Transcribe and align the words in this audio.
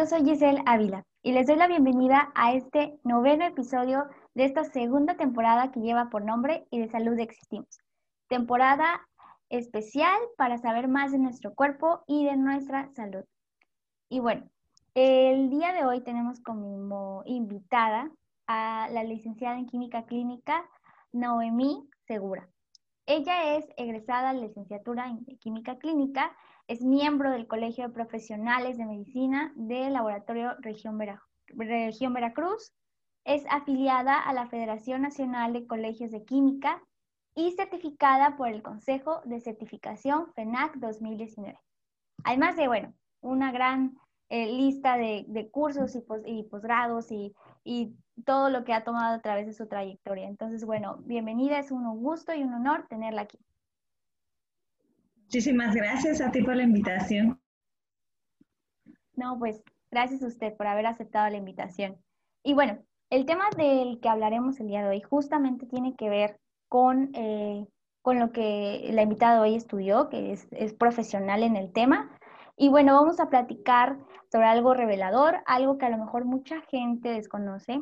yo 0.00 0.06
soy 0.06 0.24
Giselle 0.24 0.62
Ávila 0.64 1.04
y 1.22 1.32
les 1.32 1.46
doy 1.46 1.56
la 1.56 1.66
bienvenida 1.66 2.32
a 2.34 2.54
este 2.54 2.98
noveno 3.04 3.44
episodio 3.44 4.06
de 4.32 4.46
esta 4.46 4.64
segunda 4.64 5.18
temporada 5.18 5.70
que 5.72 5.80
lleva 5.80 6.08
por 6.08 6.24
nombre 6.24 6.66
Y 6.70 6.78
de 6.78 6.88
Salud 6.88 7.18
Existimos. 7.18 7.80
Temporada 8.26 9.06
especial 9.50 10.18
para 10.38 10.56
saber 10.56 10.88
más 10.88 11.12
de 11.12 11.18
nuestro 11.18 11.54
cuerpo 11.54 12.02
y 12.06 12.24
de 12.24 12.38
nuestra 12.38 12.88
salud. 12.94 13.24
Y 14.08 14.20
bueno, 14.20 14.48
el 14.94 15.50
día 15.50 15.74
de 15.74 15.84
hoy 15.84 16.00
tenemos 16.00 16.40
como 16.40 17.22
invitada 17.26 18.10
a 18.46 18.88
la 18.90 19.04
licenciada 19.04 19.58
en 19.58 19.66
Química 19.66 20.06
Clínica 20.06 20.64
Noemí 21.12 21.86
Segura. 22.06 22.48
Ella 23.04 23.54
es 23.56 23.66
egresada 23.76 24.32
de 24.32 24.40
licenciatura 24.40 25.08
en 25.08 25.26
Química 25.40 25.76
Clínica 25.76 26.34
es 26.70 26.82
miembro 26.82 27.32
del 27.32 27.48
Colegio 27.48 27.88
de 27.88 27.92
Profesionales 27.92 28.78
de 28.78 28.86
Medicina 28.86 29.52
del 29.56 29.92
Laboratorio 29.92 30.54
Región, 30.60 30.98
Veracruz. 30.98 32.72
Es 33.24 33.44
afiliada 33.50 34.20
a 34.20 34.32
la 34.32 34.46
Federación 34.46 35.02
Nacional 35.02 35.52
de 35.52 35.66
Colegios 35.66 36.12
de 36.12 36.24
Química 36.24 36.80
y 37.34 37.50
certificada 37.56 38.36
por 38.36 38.46
el 38.46 38.62
Consejo 38.62 39.20
de 39.24 39.40
Certificación 39.40 40.32
FENAC 40.34 40.76
2019. 40.76 41.58
Además 42.22 42.54
de, 42.54 42.68
bueno, 42.68 42.94
una 43.20 43.50
gran 43.50 43.98
eh, 44.28 44.46
lista 44.46 44.96
de, 44.96 45.48
cursos 45.50 45.98
y, 46.24 46.44
posgrados 46.44 47.10
y, 47.10 47.34
y, 47.64 47.96
todo 48.24 48.48
lo 48.48 48.62
que 48.62 48.74
ha 48.74 48.84
tomado 48.84 49.16
a 49.16 49.20
través 49.20 49.46
de 49.46 49.54
su 49.54 49.66
trayectoria. 49.66 50.28
Entonces, 50.28 50.64
bueno, 50.64 50.98
bienvenida, 50.98 51.58
es 51.58 51.72
un 51.72 51.84
gusto 52.00 52.32
y 52.32 52.44
un 52.44 52.54
honor 52.54 52.86
tenerla 52.88 53.22
aquí. 53.22 53.40
Muchísimas 55.32 55.76
gracias 55.76 56.20
a 56.20 56.32
ti 56.32 56.42
por 56.42 56.56
la 56.56 56.64
invitación. 56.64 57.40
No, 59.14 59.38
pues 59.38 59.62
gracias 59.88 60.24
a 60.24 60.26
usted 60.26 60.56
por 60.56 60.66
haber 60.66 60.86
aceptado 60.86 61.30
la 61.30 61.36
invitación. 61.36 62.02
Y 62.42 62.54
bueno, 62.54 62.82
el 63.10 63.26
tema 63.26 63.44
del 63.56 64.00
que 64.00 64.08
hablaremos 64.08 64.58
el 64.58 64.66
día 64.66 64.82
de 64.82 64.88
hoy 64.88 65.00
justamente 65.02 65.66
tiene 65.66 65.94
que 65.94 66.08
ver 66.08 66.40
con, 66.68 67.12
eh, 67.14 67.64
con 68.02 68.18
lo 68.18 68.32
que 68.32 68.90
la 68.92 69.02
invitada 69.02 69.40
hoy 69.40 69.54
estudió, 69.54 70.08
que 70.08 70.32
es, 70.32 70.48
es 70.50 70.74
profesional 70.74 71.44
en 71.44 71.54
el 71.54 71.72
tema. 71.72 72.10
Y 72.56 72.68
bueno, 72.68 72.94
vamos 72.94 73.20
a 73.20 73.30
platicar 73.30 74.00
sobre 74.32 74.46
algo 74.46 74.74
revelador, 74.74 75.44
algo 75.46 75.78
que 75.78 75.86
a 75.86 75.90
lo 75.90 75.98
mejor 75.98 76.24
mucha 76.24 76.60
gente 76.62 77.08
desconoce 77.10 77.80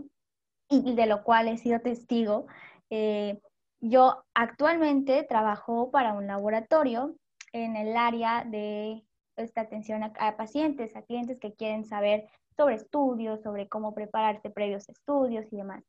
y 0.68 0.94
de 0.94 1.06
lo 1.06 1.22
cual 1.22 1.48
he 1.48 1.56
sido 1.56 1.80
testigo. 1.80 2.46
Eh, 2.90 3.40
yo 3.80 4.22
actualmente 4.34 5.22
trabajo 5.22 5.90
para 5.90 6.12
un 6.12 6.26
laboratorio 6.26 7.14
en 7.52 7.76
el 7.76 7.96
área 7.96 8.44
de 8.44 9.04
esta 9.36 9.62
atención 9.62 10.02
a, 10.02 10.36
pacientes, 10.36 10.96
a 10.96 11.02
clientes 11.02 11.38
que 11.38 11.54
quieren 11.54 11.84
saber 11.84 12.28
sobre 12.56 12.74
estudios, 12.74 13.42
sobre 13.42 13.68
cómo 13.68 13.94
prepararse 13.94 14.50
previos 14.50 14.88
estudios 14.88 15.46
y 15.52 15.56
demás. 15.56 15.84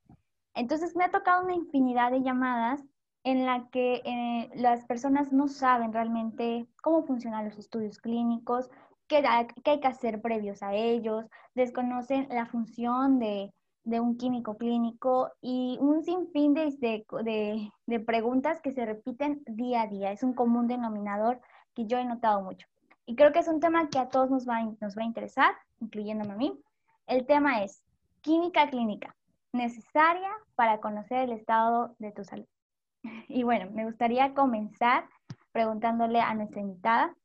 Entonces 0.53 0.95
me 0.95 1.03
ha 1.03 1.11
tocado 1.11 1.43
una 1.43 1.55
infinidad 1.55 2.11
de 2.11 2.21
llamadas 2.21 2.83
en 3.23 3.45
la 3.45 3.67
que 3.71 4.01
eh, 4.05 4.49
las 4.55 4.85
personas 4.85 5.33
no 5.33 5.47
saben 5.47 5.91
realmente 5.93 6.67
cómo 6.81 7.03
funcionan 7.03 7.45
los 7.45 7.57
estudios 7.57 7.99
clínicos, 7.99 8.69
qué, 9.07 9.23
qué, 9.63 9.71
hay 9.71 9.79
que 9.79 9.87
hacer 9.87 10.21
previos 10.21 10.63
a 10.63 10.73
ellos, 10.73 11.25
desconocen 11.55 12.27
la 12.29 12.45
función 12.45 13.19
de, 13.19 13.51
de 13.83 13.99
un 13.99 14.17
químico 14.17 14.57
clínico 14.57 15.31
y 15.41 15.77
un 15.79 16.03
sinfín 16.03 16.53
de, 16.53 16.75
de, 16.79 17.71
de, 17.85 17.99
preguntas 17.99 18.61
que 18.61 18.71
se 18.71 18.85
repiten 18.85 19.41
día 19.45 19.83
a 19.83 19.87
día. 19.87 20.11
Es 20.11 20.23
un 20.23 20.33
común 20.33 20.67
denominador 20.67 21.41
que 21.73 21.85
yo 21.85 21.97
he 21.97 22.05
notado 22.05 22.41
mucho. 22.41 22.67
Y 23.05 23.15
creo 23.15 23.31
que 23.31 23.39
es 23.39 23.47
un 23.47 23.59
tema 23.59 23.89
que 23.89 23.97
a 23.99 24.09
todos 24.09 24.29
nos 24.29 24.47
va, 24.47 24.61
nos 24.61 24.97
va 24.97 25.01
a 25.01 25.05
interesar, 25.05 25.55
incluyéndome 25.79 26.33
a 26.33 26.37
mí. 26.37 26.59
El 27.07 27.25
tema 27.25 27.63
es 27.63 27.81
química 28.21 28.69
clínica, 28.69 29.15
necesaria 29.51 30.29
para 30.55 30.79
conocer 30.79 31.23
el 31.23 31.31
estado 31.31 31.95
de 31.99 32.11
tu 32.11 32.23
salud. 32.23 32.45
Y 33.27 33.43
bueno, 33.43 33.71
me 33.71 33.85
gustaría 33.85 34.33
comenzar 34.33 35.07
preguntándole 35.51 36.19
a 36.19 36.35
nuestra 36.35 36.61
invitada 36.61 37.15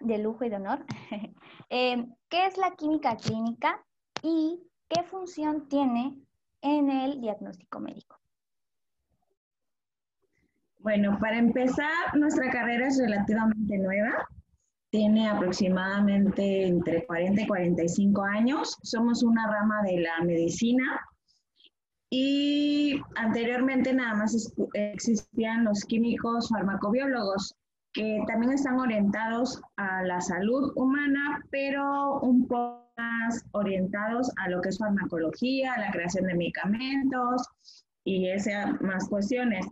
de 0.00 0.18
lujo 0.18 0.44
y 0.44 0.48
de 0.48 0.56
honor, 0.56 0.84
eh, 1.70 2.06
¿qué 2.28 2.46
es 2.46 2.56
la 2.56 2.72
química 2.72 3.16
clínica 3.16 3.84
y 4.22 4.60
¿Qué 4.90 5.04
función 5.04 5.68
tiene 5.68 6.18
en 6.62 6.90
el 6.90 7.20
diagnóstico 7.20 7.78
médico? 7.78 8.18
Bueno, 10.80 11.16
para 11.20 11.38
empezar, 11.38 12.16
nuestra 12.16 12.50
carrera 12.50 12.88
es 12.88 12.98
relativamente 12.98 13.78
nueva. 13.78 14.26
Tiene 14.90 15.28
aproximadamente 15.28 16.66
entre 16.66 17.06
40 17.06 17.42
y 17.42 17.46
45 17.46 18.22
años. 18.24 18.76
Somos 18.82 19.22
una 19.22 19.46
rama 19.46 19.80
de 19.82 20.00
la 20.00 20.24
medicina 20.24 21.00
y 22.10 23.00
anteriormente 23.14 23.94
nada 23.94 24.14
más 24.14 24.52
existían 24.72 25.66
los 25.66 25.84
químicos 25.84 26.48
farmacobiólogos 26.48 27.54
que 27.92 28.24
también 28.26 28.54
están 28.54 28.80
orientados 28.80 29.62
a 29.76 30.02
la 30.02 30.20
salud 30.20 30.72
humana, 30.74 31.44
pero 31.50 32.18
un 32.22 32.48
poco 32.48 32.79
orientados 33.52 34.30
a 34.36 34.48
lo 34.48 34.60
que 34.60 34.70
es 34.70 34.78
farmacología, 34.78 35.74
a 35.74 35.80
la 35.80 35.90
creación 35.90 36.26
de 36.26 36.34
medicamentos 36.34 37.46
y 38.04 38.28
esas 38.28 38.80
más 38.80 39.08
cuestiones. 39.08 39.66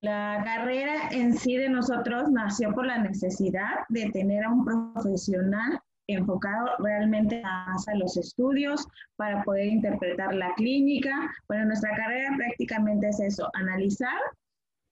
La 0.00 0.42
carrera 0.44 1.08
en 1.12 1.34
sí 1.34 1.56
de 1.56 1.68
nosotros 1.68 2.30
nació 2.30 2.72
por 2.74 2.86
la 2.86 2.98
necesidad 2.98 3.86
de 3.88 4.10
tener 4.10 4.44
a 4.44 4.50
un 4.50 4.64
profesional 4.64 5.80
enfocado 6.06 6.68
realmente 6.78 7.40
más 7.42 7.88
a 7.88 7.94
los 7.94 8.16
estudios 8.16 8.86
para 9.16 9.42
poder 9.44 9.66
interpretar 9.66 10.34
la 10.34 10.52
clínica. 10.56 11.10
Bueno, 11.48 11.64
nuestra 11.66 11.96
carrera 11.96 12.34
prácticamente 12.36 13.08
es 13.08 13.20
eso, 13.20 13.48
analizar 13.54 14.18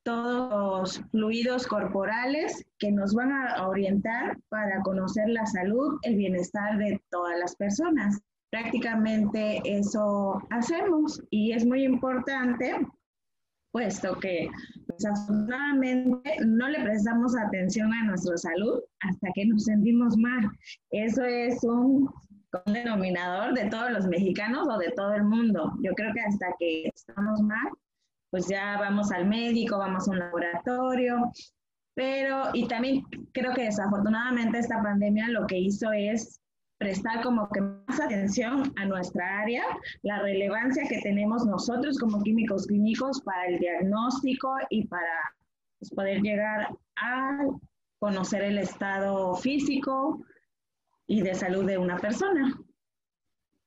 todos 0.04 0.98
los 0.98 1.10
fluidos 1.10 1.66
corporales 1.66 2.64
que 2.78 2.90
nos 2.90 3.14
van 3.14 3.32
a 3.32 3.68
orientar 3.68 4.38
para 4.48 4.80
conocer 4.82 5.28
la 5.28 5.46
salud, 5.46 5.98
el 6.02 6.16
bienestar 6.16 6.78
de 6.78 7.00
todas 7.10 7.38
las 7.38 7.54
personas. 7.56 8.20
Prácticamente 8.50 9.62
eso 9.64 10.40
hacemos 10.50 11.22
y 11.30 11.52
es 11.52 11.64
muy 11.64 11.84
importante, 11.84 12.86
puesto 13.70 14.18
que 14.18 14.48
desafortunadamente 14.88 16.36
no 16.44 16.68
le 16.68 16.82
prestamos 16.82 17.34
atención 17.36 17.92
a 17.92 18.04
nuestra 18.04 18.36
salud 18.36 18.80
hasta 19.00 19.28
que 19.34 19.46
nos 19.46 19.64
sentimos 19.64 20.16
mal. 20.16 20.50
Eso 20.90 21.22
es 21.24 21.62
un 21.64 22.10
denominador 22.66 23.54
de 23.54 23.70
todos 23.70 23.90
los 23.92 24.06
mexicanos 24.06 24.68
o 24.68 24.78
de 24.78 24.90
todo 24.96 25.14
el 25.14 25.24
mundo. 25.24 25.72
Yo 25.82 25.92
creo 25.94 26.12
que 26.12 26.20
hasta 26.20 26.46
que 26.58 26.90
estamos 26.94 27.40
mal, 27.40 27.68
pues 28.32 28.48
ya 28.48 28.78
vamos 28.80 29.12
al 29.12 29.26
médico, 29.26 29.76
vamos 29.76 30.08
a 30.08 30.10
un 30.10 30.18
laboratorio, 30.18 31.30
pero 31.94 32.44
y 32.54 32.66
también 32.66 33.02
creo 33.32 33.52
que 33.52 33.64
desafortunadamente 33.64 34.58
esta 34.58 34.82
pandemia 34.82 35.28
lo 35.28 35.46
que 35.46 35.58
hizo 35.58 35.92
es 35.92 36.40
prestar 36.78 37.22
como 37.22 37.46
que 37.50 37.60
más 37.60 38.00
atención 38.00 38.72
a 38.76 38.86
nuestra 38.86 39.40
área, 39.40 39.62
la 40.00 40.20
relevancia 40.20 40.88
que 40.88 41.02
tenemos 41.02 41.44
nosotros 41.44 41.98
como 41.98 42.22
químicos 42.22 42.66
clínicos 42.66 43.20
para 43.20 43.48
el 43.48 43.58
diagnóstico 43.58 44.56
y 44.70 44.86
para 44.86 45.34
pues, 45.78 45.90
poder 45.90 46.22
llegar 46.22 46.74
a 46.96 47.38
conocer 47.98 48.42
el 48.44 48.56
estado 48.56 49.34
físico 49.34 50.24
y 51.06 51.20
de 51.20 51.34
salud 51.34 51.66
de 51.66 51.76
una 51.76 51.98
persona. 51.98 52.58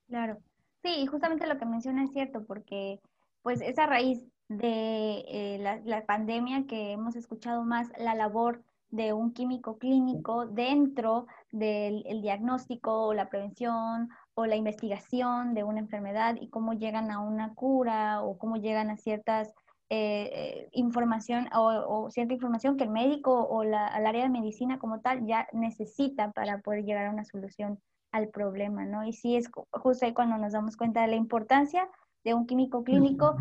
Claro, 0.08 0.40
sí, 0.84 1.06
justamente 1.06 1.46
lo 1.46 1.59
que 1.59 1.68
menciona 1.68 2.04
es 2.04 2.12
cierto, 2.12 2.44
porque 2.46 3.00
pues 3.44 3.62
esa 3.62 3.86
raíz 3.86 4.25
de 4.47 5.25
eh, 5.27 5.81
la, 5.86 6.06
pandemia 6.06 6.65
que 6.68 6.92
hemos 6.92 7.15
escuchado 7.15 7.63
más 7.63 7.89
la 7.97 8.15
labor 8.15 8.63
de 8.89 9.12
un 9.13 9.33
químico 9.33 9.77
clínico 9.77 10.45
dentro 10.45 11.25
del 11.51 12.03
diagnóstico 12.21 13.07
o 13.07 13.13
la 13.13 13.30
prevención 13.30 14.09
o 14.36 14.45
la 14.45 14.56
investigación 14.56 15.53
de 15.53 15.63
una 15.63 15.80
enfermedad 15.80 16.36
y 16.39 16.50
cómo 16.50 16.74
llegan 16.74 17.12
a 17.12 17.19
una 17.19 17.53
cura 17.56 18.21
o 18.21 18.38
cómo 18.38 18.57
llegan 18.57 18.89
a 18.89 18.97
ciertas 18.97 19.53
eh, 19.89 20.30
eh, 20.33 20.69
información 20.71 21.48
o, 21.53 22.09
cierta 22.09 22.33
información 22.33 22.77
que 22.77 22.86
el 22.86 22.89
médico 22.89 23.48
o 23.48 23.63
la, 23.63 23.88
al 23.88 24.06
área 24.06 24.24
de 24.24 24.30
medicina 24.30 24.80
como 24.80 25.00
tal 25.00 25.25
ya 25.25 25.48
necesita 25.53 26.31
para 26.31 26.59
poder 26.59 26.86
llegar 26.86 27.07
a 27.07 27.12
una 27.12 27.25
solución 27.25 27.80
al 28.12 28.30
problema, 28.30 28.86
¿no? 28.86 29.03
Y 29.03 29.13
sí 29.13 29.36
es 29.36 29.50
justo 29.71 30.06
ahí 30.06 30.13
cuando 30.13 30.38
nos 30.38 30.53
damos 30.53 30.77
cuenta 30.77 31.01
de 31.01 31.07
la 31.07 31.15
importancia 31.15 31.88
de 32.24 32.33
un 32.33 32.48
químico 32.48 32.83
clínico 32.83 33.36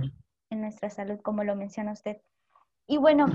en 0.54 0.62
nuestra 0.62 0.90
salud, 0.90 1.20
como 1.20 1.44
lo 1.44 1.54
menciona 1.56 1.92
usted. 1.92 2.16
Y 2.86 2.96
bueno, 2.98 3.26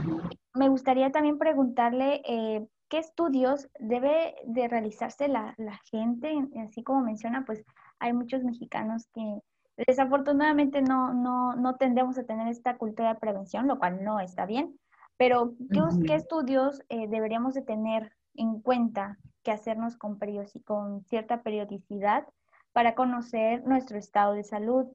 me 0.53 0.69
gustaría 0.69 1.11
también 1.11 1.37
preguntarle 1.37 2.21
eh, 2.25 2.67
qué 2.89 2.97
estudios 2.97 3.69
debe 3.79 4.35
de 4.45 4.67
realizarse 4.67 5.27
la, 5.27 5.55
gente, 5.91 6.33
así 6.65 6.83
como 6.83 7.01
menciona, 7.01 7.45
pues 7.45 7.63
hay 7.99 8.13
muchos 8.13 8.43
mexicanos 8.43 9.07
que 9.13 9.39
desafortunadamente 9.87 10.81
no, 10.81 11.13
no, 11.13 11.55
no 11.55 11.75
tendemos 11.77 12.17
a 12.17 12.25
tener 12.25 12.47
esta 12.47 12.77
cultura 12.77 13.13
de 13.13 13.19
prevención, 13.19 13.67
lo 13.67 13.79
cual 13.79 14.03
no 14.03 14.19
está 14.19 14.45
bien, 14.45 14.77
pero 15.17 15.53
¿qué, 16.05 16.15
estudios 16.15 16.81
eh, 16.89 17.07
deberíamos 17.07 17.53
de 17.53 17.61
tener 17.61 18.11
en 18.35 18.61
cuenta 18.61 19.17
que 19.43 19.51
hacernos 19.51 19.97
con, 19.97 20.19
con 20.65 21.03
cierta 21.05 21.41
periodicidad 21.41 22.25
para 22.71 22.95
conocer 22.95 23.65
nuestro 23.65 23.97
estado 23.97 24.33
de 24.33 24.43
salud. 24.43 24.87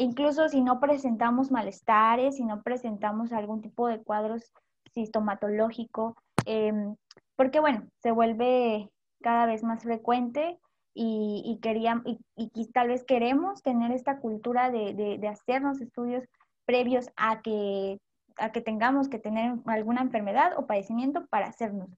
Incluso 0.00 0.48
si 0.48 0.62
no 0.62 0.80
presentamos 0.80 1.50
malestares, 1.50 2.36
si 2.36 2.44
no 2.44 2.62
presentamos 2.62 3.34
algún 3.34 3.60
tipo 3.60 3.86
de 3.86 4.02
cuadros 4.02 4.50
sintomatológico, 4.94 6.16
em, 6.46 6.96
porque 7.36 7.60
bueno, 7.60 7.86
se 8.02 8.10
vuelve 8.10 8.88
cada 9.20 9.44
vez 9.44 9.62
más 9.62 9.82
frecuente 9.82 10.58
y, 10.94 11.42
y, 11.44 11.60
queríamos, 11.60 12.04
y, 12.34 12.66
tal 12.72 12.88
vez 12.88 13.04
queremos 13.04 13.62
tener 13.62 13.92
esta 13.92 14.20
cultura 14.20 14.70
de, 14.70 14.94
de, 14.94 15.28
hacernos 15.28 15.82
estudios 15.82 16.24
previos 16.64 17.10
a 17.16 17.42
que, 17.42 18.00
a 18.38 18.52
que 18.52 18.62
tengamos 18.62 19.10
que 19.10 19.18
tener 19.18 19.56
alguna 19.66 20.00
enfermedad 20.00 20.52
o 20.56 20.66
padecimiento 20.66 21.26
para 21.26 21.48
hacernos. 21.48 21.90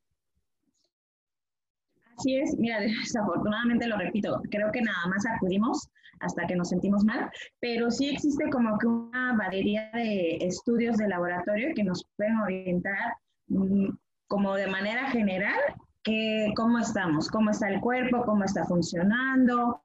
Así 2.22 2.36
es, 2.36 2.56
mira, 2.56 2.78
desafortunadamente 2.80 3.88
lo 3.88 3.98
repito, 3.98 4.40
creo 4.48 4.70
que 4.70 4.80
nada 4.80 5.08
más 5.08 5.26
acudimos 5.26 5.88
hasta 6.20 6.46
que 6.46 6.54
nos 6.54 6.68
sentimos 6.68 7.04
mal, 7.04 7.28
pero 7.58 7.90
sí 7.90 8.10
existe 8.10 8.48
como 8.50 8.78
que 8.78 8.86
una 8.86 9.36
batería 9.36 9.90
de 9.92 10.36
estudios 10.36 10.98
de 10.98 11.08
laboratorio 11.08 11.74
que 11.74 11.82
nos 11.82 12.04
pueden 12.16 12.36
orientar 12.38 13.14
mm, 13.48 13.88
como 14.28 14.54
de 14.54 14.68
manera 14.68 15.10
general 15.10 15.58
que 16.04 16.52
cómo 16.54 16.78
estamos, 16.78 17.28
cómo 17.28 17.50
está 17.50 17.68
el 17.68 17.80
cuerpo, 17.80 18.22
cómo 18.24 18.44
está 18.44 18.64
funcionando 18.66 19.82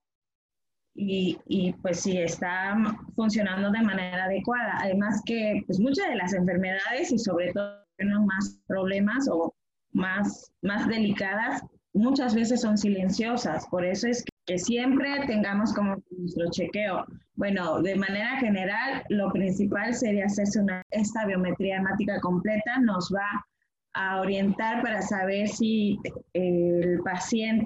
y, 0.93 1.39
y, 1.47 1.73
pues 1.73 2.01
si 2.01 2.19
está 2.19 2.77
funcionando 3.15 3.71
de 3.71 3.81
manera 3.81 4.25
adecuada. 4.25 4.77
Además 4.79 5.21
que 5.25 5.63
pues 5.65 5.79
muchas 5.79 6.07
de 6.07 6.15
las 6.15 6.33
enfermedades 6.33 7.11
y 7.11 7.17
sobre 7.17 7.51
todo 7.51 7.77
más 8.25 8.59
problemas 8.67 9.27
o 9.31 9.55
más, 9.91 10.51
más 10.61 10.87
delicadas 10.87 11.63
muchas 11.93 12.35
veces 12.35 12.61
son 12.61 12.77
silenciosas, 12.77 13.67
por 13.69 13.85
eso 13.85 14.07
es 14.07 14.23
que 14.45 14.57
siempre 14.57 15.25
tengamos 15.27 15.73
como 15.73 15.97
nuestro 16.17 16.49
chequeo. 16.51 17.05
Bueno, 17.35 17.81
de 17.81 17.95
manera 17.95 18.39
general, 18.39 19.03
lo 19.09 19.31
principal 19.31 19.93
sería 19.93 20.25
hacerse 20.25 20.59
una, 20.59 20.81
esta 20.91 21.25
biometría 21.25 21.77
hemática 21.77 22.19
completa, 22.21 22.79
nos 22.79 23.11
va 23.13 23.45
a 23.93 24.21
orientar 24.21 24.81
para 24.81 25.01
saber 25.01 25.47
si 25.47 25.97
el 26.33 26.99
paciente 27.03 27.65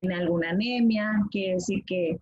tiene 0.00 0.14
alguna 0.14 0.50
anemia, 0.50 1.10
quiere 1.30 1.54
decir 1.54 1.84
que 1.86 2.18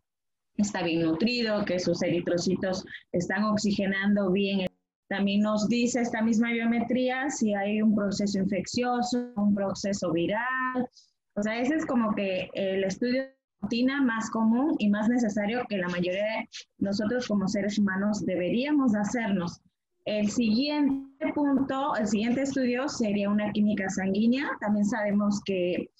está 0.56 0.82
bien 0.82 1.02
nutrido, 1.02 1.64
que 1.64 1.78
sus 1.78 2.02
eritrocitos 2.02 2.84
están 3.12 3.44
oxigenando 3.44 4.32
bien. 4.32 4.66
También 5.08 5.42
nos 5.42 5.68
dice 5.68 6.00
esta 6.00 6.22
misma 6.22 6.50
biometría 6.50 7.30
si 7.30 7.54
hay 7.54 7.80
un 7.80 7.94
proceso 7.94 8.38
infeccioso, 8.38 9.32
un 9.36 9.54
proceso 9.54 10.10
viral, 10.12 10.88
o 11.36 11.42
sea, 11.42 11.60
ese 11.60 11.74
es 11.74 11.86
como 11.86 12.14
que 12.14 12.48
el 12.54 12.82
estudio 12.84 13.22
de 13.22 13.36
rutina 13.60 14.00
más 14.02 14.30
común 14.30 14.74
y 14.78 14.88
más 14.88 15.08
necesario 15.08 15.64
que 15.68 15.76
la 15.76 15.88
mayoría 15.88 16.24
de 16.24 16.48
nosotros 16.78 17.28
como 17.28 17.46
seres 17.46 17.78
humanos 17.78 18.24
deberíamos 18.24 18.94
hacernos. 18.94 19.60
El 20.06 20.30
siguiente 20.30 21.32
punto, 21.34 21.94
el 21.96 22.06
siguiente 22.06 22.42
estudio 22.42 22.88
sería 22.88 23.28
una 23.28 23.52
química 23.52 23.88
sanguínea. 23.90 24.48
También 24.60 24.86
sabemos 24.86 25.40
que 25.44 25.90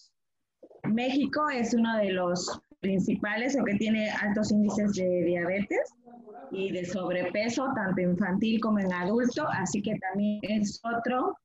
México 0.85 1.51
es 1.51 1.75
uno 1.75 1.97
de 1.99 2.13
los 2.13 2.61
principales 2.81 3.59
o 3.61 3.65
que 3.65 3.75
tiene 3.75 4.09
altos 4.11 4.53
índices 4.53 4.93
de 4.93 5.25
diabetes 5.25 5.93
y 6.53 6.71
de 6.73 6.85
sobrepeso, 6.85 7.69
tanto 7.75 8.01
infantil 8.01 8.61
como 8.61 8.79
en 8.79 8.93
adulto, 8.93 9.47
así 9.49 9.83
que 9.83 9.99
también 9.99 10.41
es 10.43 10.81
otro 10.85 11.37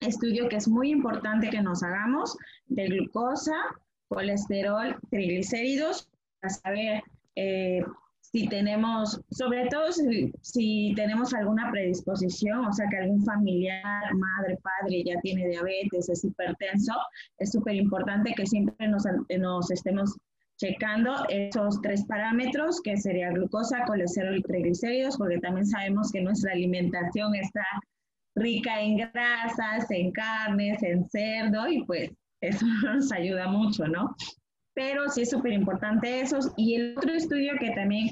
estudio 0.00 0.48
que 0.48 0.56
es 0.56 0.68
muy 0.68 0.90
importante 0.90 1.50
que 1.50 1.62
nos 1.62 1.82
hagamos 1.82 2.36
de 2.66 2.86
glucosa, 2.86 3.54
colesterol, 4.08 4.96
triglicéridos, 5.10 6.08
para 6.40 6.54
saber 6.54 7.02
eh, 7.36 7.82
si 8.32 8.46
tenemos, 8.48 9.20
sobre 9.30 9.66
todo 9.68 9.90
si, 9.92 10.92
tenemos 10.94 11.34
alguna 11.34 11.70
predisposición, 11.70 12.64
o 12.64 12.72
sea 12.72 12.86
que 12.88 12.98
algún 12.98 13.24
familiar, 13.24 14.14
madre, 14.14 14.56
padre 14.62 15.02
ya 15.04 15.20
tiene 15.20 15.48
diabetes, 15.48 16.08
es 16.08 16.24
hipertenso, 16.24 16.94
es 17.38 17.50
súper 17.50 17.74
importante 17.74 18.32
que 18.36 18.46
siempre 18.46 18.88
nos, 18.88 19.70
estemos 19.70 20.16
checando 20.58 21.12
esos 21.28 21.80
tres 21.82 22.04
parámetros, 22.04 22.80
que 22.82 22.96
sería 22.96 23.30
glucosa, 23.30 23.84
colesterol 23.86 24.36
y 24.36 24.42
triglicéridos, 24.42 25.16
porque 25.16 25.38
también 25.38 25.66
sabemos 25.66 26.12
que 26.12 26.20
nuestra 26.20 26.52
alimentación 26.52 27.34
está 27.34 27.64
rica 28.34 28.80
en 28.80 28.96
grasas, 28.96 29.90
en 29.90 30.12
carnes, 30.12 30.82
en 30.82 31.08
cerdo, 31.08 31.68
y 31.68 31.84
pues 31.84 32.10
eso 32.40 32.66
nos 32.94 33.12
ayuda 33.12 33.48
mucho, 33.48 33.86
¿no? 33.86 34.14
Pero 34.74 35.08
sí 35.08 35.22
es 35.22 35.30
súper 35.30 35.52
importante 35.52 36.20
eso. 36.20 36.38
Y 36.56 36.76
el 36.76 36.96
otro 36.96 37.12
estudio 37.12 37.52
que 37.58 37.70
también 37.72 38.08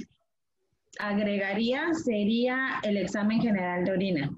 agregaría 0.99 1.93
sería 1.95 2.81
el 2.83 2.97
examen 2.97 3.41
general 3.41 3.85
de 3.85 3.93
orina. 3.93 4.31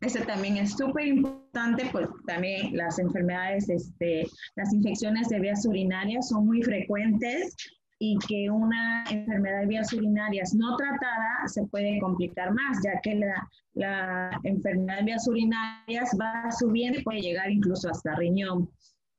Ese 0.00 0.20
también 0.20 0.56
es 0.58 0.76
súper 0.76 1.06
importante, 1.06 1.88
pues 1.90 2.08
también 2.26 2.76
las 2.76 3.00
enfermedades, 3.00 3.68
este, 3.68 4.26
las 4.54 4.72
infecciones 4.72 5.28
de 5.28 5.40
vías 5.40 5.66
urinarias 5.66 6.28
son 6.28 6.46
muy 6.46 6.62
frecuentes 6.62 7.56
y 7.98 8.16
que 8.28 8.48
una 8.50 9.04
enfermedad 9.10 9.60
de 9.60 9.66
vías 9.66 9.92
urinarias 9.92 10.54
no 10.54 10.76
tratada 10.76 11.46
se 11.46 11.66
puede 11.66 11.98
complicar 11.98 12.52
más, 12.52 12.78
ya 12.84 13.00
que 13.02 13.16
la, 13.16 13.48
la 13.74 14.40
enfermedad 14.44 14.98
de 14.98 15.04
vías 15.04 15.26
urinarias 15.26 16.16
va 16.20 16.50
subiendo 16.52 17.00
y 17.00 17.02
puede 17.02 17.20
llegar 17.20 17.50
incluso 17.50 17.90
hasta 17.90 18.14
riñón. 18.14 18.70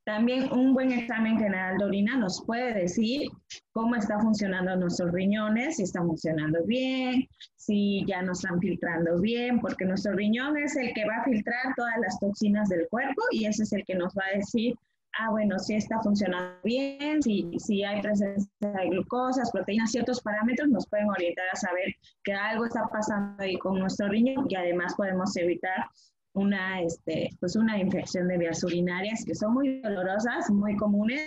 También 0.05 0.51
un 0.51 0.73
buen 0.73 0.91
examen 0.91 1.37
general 1.37 1.77
de 1.77 1.85
orina 1.85 2.17
nos 2.17 2.43
puede 2.43 2.73
decir 2.73 3.29
cómo 3.73 3.95
están 3.95 4.21
funcionando 4.21 4.75
nuestros 4.75 5.11
riñones, 5.11 5.75
si 5.75 5.83
están 5.83 6.07
funcionando 6.07 6.63
bien, 6.65 7.27
si 7.57 8.03
ya 8.07 8.23
no 8.23 8.31
están 8.31 8.59
filtrando 8.59 9.19
bien, 9.19 9.59
porque 9.59 9.85
nuestro 9.85 10.13
riñón 10.13 10.57
es 10.57 10.75
el 10.77 10.93
que 10.93 11.05
va 11.05 11.17
a 11.17 11.23
filtrar 11.25 11.75
todas 11.75 11.93
las 12.01 12.19
toxinas 12.19 12.69
del 12.69 12.87
cuerpo 12.89 13.21
y 13.31 13.45
ese 13.45 13.63
es 13.63 13.73
el 13.73 13.85
que 13.85 13.93
nos 13.93 14.15
va 14.15 14.23
a 14.33 14.37
decir 14.37 14.73
ah, 15.17 15.29
bueno, 15.31 15.57
si 15.59 15.75
está 15.75 15.99
funcionando 16.01 16.59
bien, 16.63 17.21
si, 17.21 17.49
si 17.57 17.83
hay 17.83 18.01
presencia 18.01 18.49
de 18.61 18.89
glucosas, 18.89 19.51
proteínas, 19.51 19.91
ciertos 19.91 20.21
parámetros 20.21 20.69
nos 20.69 20.87
pueden 20.87 21.09
orientar 21.09 21.45
a 21.51 21.55
saber 21.55 21.95
que 22.23 22.33
algo 22.33 22.65
está 22.65 22.87
pasando 22.91 23.41
ahí 23.41 23.57
con 23.57 23.79
nuestro 23.79 24.07
riñón 24.07 24.45
y 24.49 24.55
además 24.55 24.93
podemos 24.95 25.35
evitar 25.37 25.87
una, 26.33 26.81
este, 26.81 27.29
pues 27.39 27.55
una 27.55 27.79
infección 27.79 28.27
de 28.27 28.37
vías 28.37 28.63
urinarias 28.63 29.23
que 29.25 29.35
son 29.35 29.53
muy 29.53 29.81
dolorosas, 29.81 30.49
muy 30.49 30.75
comunes 30.77 31.21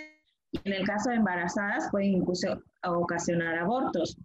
y 0.51 0.59
en 0.63 0.73
el 0.73 0.85
caso 0.85 1.09
de 1.09 1.17
embarazadas 1.17 1.89
pueden 1.91 2.13
incluso 2.13 2.61
ocasionar 2.83 3.57
abortos. 3.57 4.17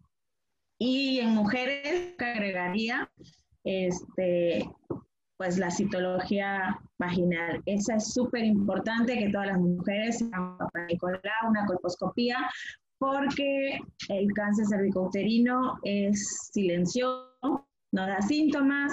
Y 0.79 1.19
en 1.19 1.31
mujeres 1.31 2.15
agregaría 2.19 3.11
este, 3.65 4.71
pues 5.39 5.57
la 5.57 5.71
citología 5.71 6.79
vaginal. 6.99 7.63
Esa 7.65 7.95
es 7.95 8.13
súper 8.13 8.45
importante 8.45 9.17
que 9.17 9.31
todas 9.31 9.47
las 9.47 9.59
mujeres 9.59 10.23
hagan 10.33 11.49
una 11.49 11.67
colposcopía, 11.67 12.37
porque 12.99 13.79
el 14.09 14.33
cáncer 14.35 14.67
cervicouterino 14.67 15.79
es 15.85 16.51
silencioso, 16.53 17.65
no 17.93 18.07
da 18.07 18.21
síntomas, 18.21 18.93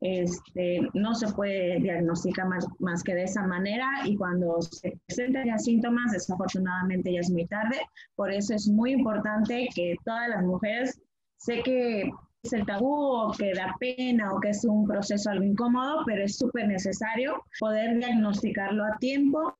este, 0.00 0.86
no 0.92 1.14
se 1.14 1.32
puede 1.32 1.80
diagnosticar 1.80 2.46
más, 2.46 2.66
más, 2.78 3.02
que 3.02 3.14
de 3.14 3.24
esa 3.24 3.46
manera 3.46 3.88
y 4.04 4.14
cuando 4.16 4.60
se 4.60 4.96
presentan 5.06 5.46
ya 5.46 5.58
síntomas, 5.58 6.12
desafortunadamente 6.12 7.12
ya 7.12 7.20
es 7.20 7.30
muy 7.30 7.46
tarde. 7.46 7.80
Por 8.14 8.30
eso 8.30 8.54
es 8.54 8.68
muy 8.68 8.92
importante 8.92 9.68
que 9.74 9.96
todas 10.04 10.28
las 10.28 10.44
mujeres, 10.44 11.00
sé 11.38 11.62
que 11.62 12.10
el 12.44 12.64
tabú 12.66 12.94
o 12.94 13.32
que 13.32 13.52
da 13.52 13.74
pena 13.78 14.32
o 14.32 14.40
que 14.40 14.50
es 14.50 14.64
un 14.64 14.86
proceso 14.86 15.30
algo 15.30 15.44
incómodo, 15.44 16.02
pero 16.06 16.24
es 16.24 16.36
súper 16.36 16.68
necesario 16.68 17.42
poder 17.58 17.96
diagnosticarlo 17.96 18.84
a 18.84 18.96
tiempo. 18.98 19.54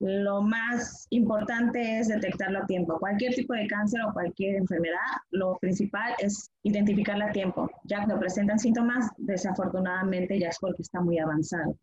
Lo 0.00 0.42
más 0.42 1.06
importante 1.10 1.98
es 1.98 2.08
detectarlo 2.08 2.60
a 2.60 2.66
tiempo. 2.66 2.98
Cualquier 2.98 3.34
tipo 3.34 3.54
de 3.54 3.66
cáncer 3.66 4.00
o 4.02 4.12
cualquier 4.12 4.56
enfermedad, 4.56 4.98
lo 5.30 5.56
principal 5.58 6.14
es 6.18 6.50
identificarla 6.62 7.26
a 7.26 7.32
tiempo. 7.32 7.68
Ya 7.84 7.98
cuando 7.98 8.20
presentan 8.20 8.58
síntomas, 8.58 9.10
desafortunadamente 9.16 10.38
ya 10.38 10.48
es 10.48 10.58
porque 10.60 10.82
está 10.82 11.00
muy 11.00 11.18
avanzado. 11.18 11.76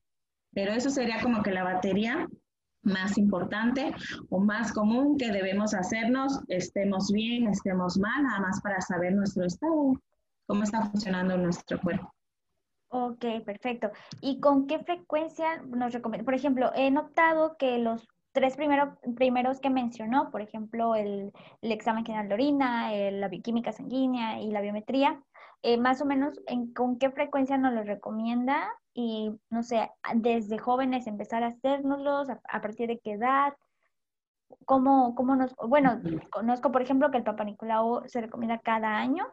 Pero 0.53 0.71
eso 0.71 0.89
sería 0.89 1.21
como 1.21 1.43
que 1.43 1.51
la 1.51 1.63
batería 1.63 2.27
más 2.83 3.17
importante 3.17 3.93
o 4.29 4.39
más 4.39 4.71
común 4.71 5.17
que 5.17 5.31
debemos 5.31 5.73
hacernos, 5.73 6.39
estemos 6.47 7.11
bien, 7.11 7.47
estemos 7.47 7.97
mal, 7.97 8.23
nada 8.23 8.39
más 8.39 8.61
para 8.61 8.79
saber 8.79 9.13
nuestro 9.13 9.45
estado 9.45 9.99
cómo 10.45 10.63
está 10.63 10.81
funcionando 10.89 11.37
nuestro 11.37 11.79
cuerpo. 11.79 12.13
Ok, 12.89 13.25
perfecto. 13.45 13.91
¿Y 14.21 14.39
con 14.39 14.67
qué 14.67 14.79
frecuencia 14.79 15.61
nos 15.63 15.93
recomienda? 15.93 16.23
Por 16.23 16.33
ejemplo, 16.33 16.71
he 16.75 16.91
notado 16.91 17.57
que 17.57 17.77
los 17.77 18.07
tres 18.31 18.55
primeros 18.57 18.89
primeros 19.15 19.59
que 19.59 19.69
mencionó, 19.69 20.29
por 20.29 20.41
ejemplo, 20.41 20.95
el, 20.95 21.31
examen 21.61 22.05
general 22.05 22.27
de 22.27 22.33
orina, 22.33 22.91
la 23.11 23.29
bioquímica 23.29 23.71
sanguínea 23.71 24.41
y 24.41 24.51
la 24.51 24.61
biometría, 24.61 25.21
eh, 25.61 25.77
más 25.77 26.01
o 26.01 26.05
menos 26.05 26.39
en, 26.47 26.73
con 26.73 26.99
qué 26.99 27.09
frecuencia 27.11 27.57
nos 27.57 27.73
los 27.73 27.85
recomienda 27.87 28.67
y, 28.93 29.31
no 29.49 29.63
sé, 29.63 29.89
desde 30.15 30.57
jóvenes 30.57 31.07
empezar 31.07 31.43
a 31.43 31.47
hacérnoslos, 31.47 32.29
a, 32.29 32.39
a 32.49 32.61
partir 32.61 32.87
de 32.87 32.99
qué 32.99 33.13
edad. 33.13 33.53
cómo, 34.65 35.15
cómo 35.15 35.35
nos, 35.35 35.55
bueno, 35.55 36.01
conozco 36.29 36.71
por 36.71 36.81
ejemplo 36.81 37.11
que 37.11 37.17
el 37.17 37.23
Papa 37.23 37.43
Nicolau 37.45 38.03
se 38.07 38.21
recomienda 38.21 38.59
cada 38.59 38.97
año, 38.97 39.27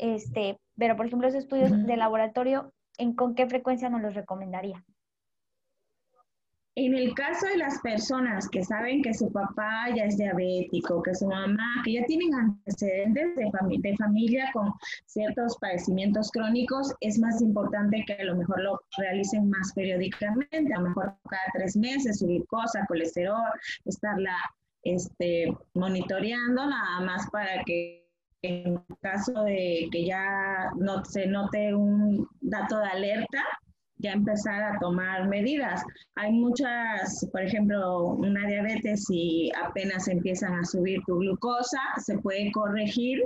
este, 0.00 0.58
pero 0.76 0.96
por 0.96 1.06
ejemplo 1.06 1.28
esos 1.28 1.42
estudios 1.42 1.86
de 1.86 1.96
laboratorio, 1.96 2.72
¿en 2.98 3.14
con 3.14 3.34
qué 3.34 3.46
frecuencia 3.46 3.90
nos 3.90 4.00
los 4.00 4.14
recomendaría? 4.14 4.82
En 6.76 6.94
el 6.94 7.12
caso 7.14 7.46
de 7.46 7.58
las 7.58 7.78
personas 7.80 8.48
que 8.48 8.64
saben 8.64 9.02
que 9.02 9.12
su 9.12 9.30
papá 9.30 9.88
ya 9.94 10.04
es 10.04 10.16
diabético, 10.16 11.02
que 11.02 11.14
su 11.14 11.26
mamá, 11.26 11.82
que 11.84 11.94
ya 11.94 12.04
tienen 12.06 12.32
antecedentes 12.32 13.34
de, 13.36 13.50
de, 13.80 13.96
familia 13.96 14.50
con 14.54 14.72
ciertos 15.04 15.58
padecimientos 15.58 16.30
crónicos, 16.30 16.94
es 17.00 17.18
más 17.18 17.42
importante 17.42 18.02
que 18.06 18.14
a 18.14 18.24
lo 18.24 18.36
mejor 18.36 18.62
lo 18.62 18.80
realicen 18.96 19.50
más 19.50 19.72
periódicamente, 19.74 20.72
a 20.72 20.80
lo 20.80 20.88
mejor 20.88 21.16
cada 21.28 21.42
tres 21.52 21.76
meses, 21.76 22.20
su 22.20 22.26
glucosa, 22.26 22.86
colesterol, 22.86 23.50
estarla 23.84 24.36
este, 24.82 25.52
monitoreando 25.74 26.66
nada 26.66 27.00
más 27.00 27.28
para 27.30 27.62
que 27.64 28.09
en 28.42 28.82
caso 29.00 29.44
de 29.44 29.88
que 29.90 30.06
ya 30.06 30.70
no 30.78 31.04
se 31.04 31.26
note 31.26 31.74
un 31.74 32.26
dato 32.40 32.78
de 32.78 32.86
alerta, 32.86 33.44
ya 33.98 34.12
empezar 34.12 34.62
a 34.62 34.78
tomar 34.78 35.28
medidas. 35.28 35.82
Hay 36.14 36.32
muchas, 36.32 37.26
por 37.32 37.42
ejemplo, 37.42 38.04
una 38.14 38.46
diabetes 38.46 39.04
y 39.10 39.52
apenas 39.62 40.08
empiezan 40.08 40.54
a 40.54 40.64
subir 40.64 41.00
tu 41.06 41.18
glucosa, 41.18 41.80
se 41.98 42.18
puede 42.18 42.50
corregir 42.52 43.22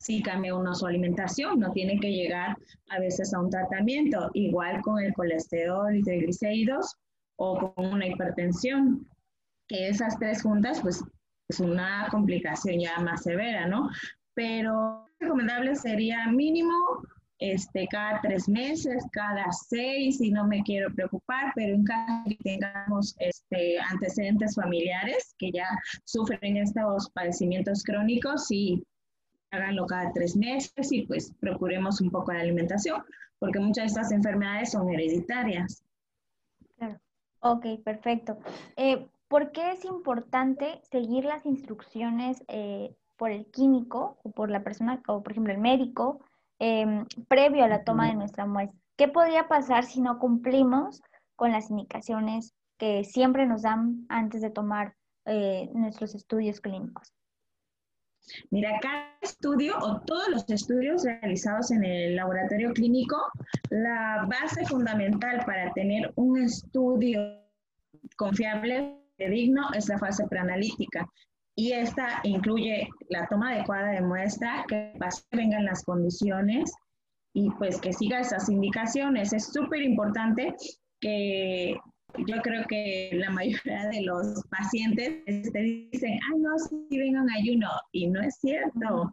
si 0.00 0.22
cambia 0.22 0.54
uno 0.54 0.74
su 0.74 0.86
alimentación, 0.86 1.58
no 1.58 1.72
tiene 1.72 1.98
que 1.98 2.12
llegar 2.12 2.56
a 2.90 3.00
veces 3.00 3.34
a 3.34 3.40
un 3.40 3.50
tratamiento, 3.50 4.30
igual 4.34 4.80
con 4.82 5.02
el 5.02 5.12
colesterol 5.12 5.94
y 5.94 6.02
triglicéridos 6.02 6.94
o 7.36 7.74
con 7.74 7.86
una 7.86 8.06
hipertensión, 8.06 9.08
que 9.66 9.88
esas 9.88 10.16
tres 10.18 10.42
juntas 10.42 10.80
pues 10.82 11.02
es 11.48 11.60
una 11.60 12.06
complicación 12.10 12.78
ya 12.78 12.98
más 13.00 13.22
severa, 13.22 13.66
¿no? 13.66 13.88
Pero 14.38 15.10
recomendable 15.18 15.74
sería 15.74 16.28
mínimo 16.28 17.02
este, 17.40 17.88
cada 17.90 18.20
tres 18.20 18.48
meses, 18.48 19.04
cada 19.10 19.50
seis, 19.50 20.20
y 20.20 20.30
no 20.30 20.46
me 20.46 20.62
quiero 20.62 20.94
preocupar, 20.94 21.50
pero 21.56 21.74
en 21.74 21.82
caso 21.82 22.22
de 22.24 22.36
que 22.36 22.44
tengamos 22.44 23.16
este, 23.18 23.80
antecedentes 23.80 24.54
familiares 24.54 25.34
que 25.40 25.50
ya 25.50 25.66
sufren 26.04 26.56
estos 26.56 27.10
padecimientos 27.10 27.82
crónicos, 27.82 28.46
sí, 28.46 28.86
háganlo 29.50 29.86
cada 29.86 30.12
tres 30.12 30.36
meses 30.36 30.92
y 30.92 31.04
pues 31.04 31.32
procuremos 31.40 32.00
un 32.00 32.12
poco 32.12 32.32
la 32.32 32.42
alimentación, 32.42 33.02
porque 33.40 33.58
muchas 33.58 33.82
de 33.82 33.86
estas 33.86 34.12
enfermedades 34.12 34.70
son 34.70 34.88
hereditarias. 34.88 35.82
Claro. 36.76 37.00
Ok, 37.40 37.66
perfecto. 37.84 38.38
Eh, 38.76 39.04
¿Por 39.26 39.50
qué 39.50 39.72
es 39.72 39.84
importante 39.84 40.80
seguir 40.92 41.24
las 41.24 41.44
instrucciones 41.44 42.44
eh, 42.46 42.94
por 43.18 43.30
el 43.30 43.46
químico 43.50 44.18
o 44.22 44.30
por 44.30 44.50
la 44.50 44.62
persona, 44.62 45.02
o 45.08 45.22
por 45.22 45.32
ejemplo 45.32 45.52
el 45.52 45.58
médico, 45.58 46.20
Em, 46.58 47.06
previo 47.28 47.64
a 47.64 47.68
la 47.68 47.84
toma 47.84 48.08
de 48.08 48.14
nuestra 48.14 48.44
muestra. 48.44 48.76
¿Qué 48.96 49.06
podría 49.06 49.46
pasar 49.46 49.84
si 49.84 50.00
no 50.00 50.18
cumplimos 50.18 51.00
con 51.36 51.52
las 51.52 51.70
indicaciones 51.70 52.52
que 52.78 53.04
siempre 53.04 53.46
nos 53.46 53.62
dan 53.62 54.06
antes 54.08 54.42
de 54.42 54.50
tomar 54.50 54.94
eh, 55.24 55.70
nuestros 55.72 56.16
estudios 56.16 56.60
clínicos? 56.60 57.12
Mira, 58.50 58.78
cada 58.82 59.16
estudio 59.22 59.78
o 59.78 60.00
todos 60.00 60.28
los 60.28 60.50
estudios 60.50 61.04
realizados 61.04 61.70
en 61.70 61.84
el 61.84 62.16
laboratorio 62.16 62.72
clínico, 62.72 63.16
la 63.70 64.26
base 64.28 64.66
fundamental 64.66 65.44
para 65.46 65.72
tener 65.74 66.12
un 66.16 66.42
estudio 66.42 67.20
confiable 68.16 69.00
y 69.16 69.30
digno 69.30 69.62
es 69.74 69.88
la 69.88 69.98
fase 69.98 70.26
preanalítica 70.26 71.08
y 71.58 71.72
esta 71.72 72.20
incluye 72.22 72.88
la 73.08 73.26
toma 73.26 73.50
adecuada 73.50 73.88
de 73.88 74.00
muestra, 74.00 74.64
que 74.68 74.92
vengan 75.32 75.64
las 75.64 75.82
condiciones 75.82 76.72
y 77.34 77.50
pues 77.58 77.80
que 77.80 77.92
siga 77.92 78.20
esas 78.20 78.48
indicaciones. 78.48 79.32
Es 79.32 79.52
súper 79.52 79.82
importante 79.82 80.54
que 81.00 81.76
yo 82.28 82.36
creo 82.44 82.64
que 82.68 83.10
la 83.14 83.30
mayoría 83.30 83.88
de 83.88 84.02
los 84.02 84.40
pacientes 84.50 85.24
te 85.52 85.58
dicen, 85.58 86.20
ay, 86.32 86.38
no, 86.38 86.56
sí, 86.60 86.96
vengan 86.96 87.28
ayuno, 87.28 87.68
y 87.90 88.06
no 88.06 88.22
es 88.22 88.36
cierto. 88.36 89.12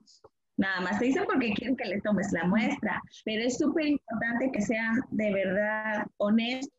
Nada 0.57 0.81
más 0.81 0.99
te 0.99 1.05
dicen 1.05 1.23
porque 1.25 1.51
quieren 1.53 1.75
que 1.75 1.85
le 1.85 1.99
tomes 2.01 2.31
la 2.31 2.45
muestra, 2.45 3.01
pero 3.25 3.43
es 3.43 3.57
súper 3.57 3.87
importante 3.87 4.51
que 4.53 4.61
sean 4.61 5.01
de 5.09 5.33
verdad 5.33 6.05
honestos 6.17 6.71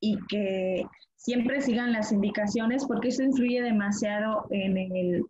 y 0.00 0.18
que 0.26 0.84
siempre 1.16 1.60
sigan 1.60 1.92
las 1.92 2.12
indicaciones 2.12 2.84
porque 2.86 3.08
eso 3.08 3.22
influye 3.22 3.62
demasiado 3.62 4.46
en, 4.50 5.24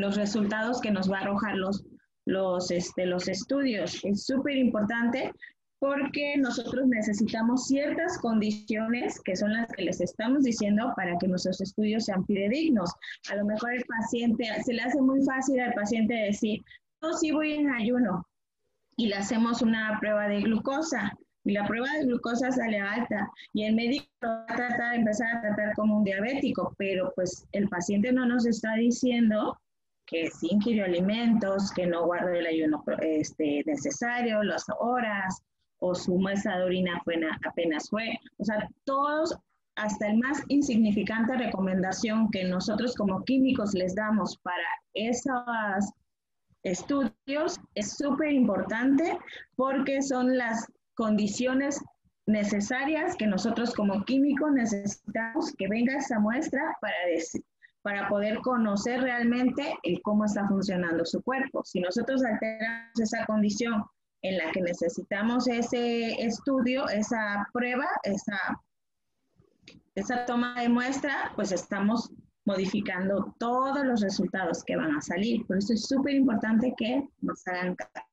los 0.00 0.16
resultados 0.16 0.82
que 0.82 0.90
nos 0.90 1.10
va 1.10 1.18
a 1.18 1.22
arrojar 1.22 1.56
los, 1.56 1.82
los, 2.26 2.70
este, 2.70 3.06
los 3.06 3.26
estudios. 3.26 4.04
Es 4.04 4.26
súper 4.26 4.56
importante 4.56 5.32
porque 5.78 6.36
nosotros 6.36 6.86
necesitamos 6.86 7.66
ciertas 7.66 8.18
condiciones 8.18 9.18
que 9.24 9.34
son 9.34 9.54
las 9.54 9.70
que 9.72 9.84
les 9.84 10.00
estamos 10.00 10.44
diciendo 10.44 10.92
para 10.96 11.16
que 11.18 11.28
nuestros 11.28 11.60
estudios 11.60 12.04
sean 12.04 12.24
fidedignos. 12.26 12.92
A 13.30 13.36
lo 13.36 13.46
mejor 13.46 13.74
el 13.74 13.84
paciente, 13.84 14.46
se 14.62 14.74
le 14.74 14.82
hace 14.82 15.00
muy 15.00 15.22
fácil 15.24 15.60
al 15.60 15.72
paciente 15.72 16.14
decir, 16.14 16.62
no, 17.00 17.14
sí 17.14 17.30
voy 17.30 17.54
en 17.54 17.70
ayuno 17.70 18.26
y 18.96 19.08
le 19.08 19.16
hacemos 19.16 19.62
una 19.62 19.98
prueba 20.00 20.28
de 20.28 20.40
glucosa 20.40 21.16
y 21.46 21.52
la 21.52 21.64
prueba 21.64 21.86
de 21.92 22.06
glucosa 22.06 22.50
sale 22.50 22.80
alta 22.80 23.30
y 23.52 23.64
el 23.64 23.76
médico 23.76 24.06
va 24.22 24.90
a 24.90 24.94
empezar 24.96 25.36
a 25.36 25.40
tratar 25.42 25.74
como 25.76 25.98
un 25.98 26.04
diabético, 26.04 26.74
pero 26.76 27.12
pues 27.14 27.46
el 27.52 27.68
paciente 27.68 28.12
no 28.12 28.26
nos 28.26 28.46
está 28.46 28.74
diciendo 28.74 29.56
que 30.06 30.28
sí 30.28 30.48
ingirió 30.50 30.84
alimentos, 30.84 31.72
que 31.72 31.86
no 31.86 32.04
guardó 32.04 32.30
el 32.30 32.46
ayuno 32.46 32.82
este, 33.00 33.62
necesario, 33.64 34.42
las 34.42 34.64
horas, 34.80 35.40
o 35.78 35.94
su 35.94 36.18
muestra 36.18 36.58
de 36.58 36.64
orina 36.64 37.00
fue, 37.04 37.20
apenas 37.46 37.88
fue. 37.90 38.18
O 38.38 38.44
sea, 38.44 38.68
todos, 38.84 39.36
hasta 39.76 40.08
el 40.08 40.18
más 40.18 40.42
insignificante 40.48 41.36
recomendación 41.36 42.28
que 42.30 42.44
nosotros 42.44 42.94
como 42.96 43.22
químicos 43.24 43.72
les 43.74 43.94
damos 43.94 44.36
para 44.38 44.66
esos 44.94 45.92
estudios 46.64 47.60
es 47.74 47.96
súper 47.96 48.32
importante 48.32 49.16
porque 49.54 50.02
son 50.02 50.36
las 50.36 50.66
condiciones 50.96 51.80
necesarias 52.26 53.14
que 53.16 53.26
nosotros 53.26 53.72
como 53.74 54.04
químicos 54.04 54.50
necesitamos 54.52 55.52
que 55.56 55.68
venga 55.68 55.96
esa 55.96 56.18
muestra 56.18 56.76
para, 56.80 56.96
para 57.82 58.08
poder 58.08 58.38
conocer 58.38 59.00
realmente 59.00 59.76
el 59.84 60.02
cómo 60.02 60.24
está 60.24 60.46
funcionando 60.48 61.04
su 61.04 61.22
cuerpo. 61.22 61.62
Si 61.64 61.80
nosotros 61.80 62.24
alteramos 62.24 62.98
esa 63.00 63.24
condición 63.26 63.84
en 64.22 64.38
la 64.38 64.50
que 64.50 64.60
necesitamos 64.60 65.46
ese 65.46 66.20
estudio, 66.20 66.88
esa 66.88 67.46
prueba, 67.52 67.86
esa, 68.02 68.60
esa 69.94 70.24
toma 70.24 70.60
de 70.60 70.68
muestra, 70.68 71.32
pues 71.36 71.52
estamos 71.52 72.10
modificando 72.44 73.34
todos 73.38 73.84
los 73.84 74.00
resultados 74.00 74.64
que 74.64 74.76
van 74.76 74.96
a 74.96 75.00
salir. 75.00 75.46
Por 75.46 75.58
eso 75.58 75.74
es 75.74 75.86
súper 75.86 76.14
importante 76.14 76.74
que 76.76 77.06
nos 77.20 77.46
hagan 77.46 77.76
caso. 77.76 78.06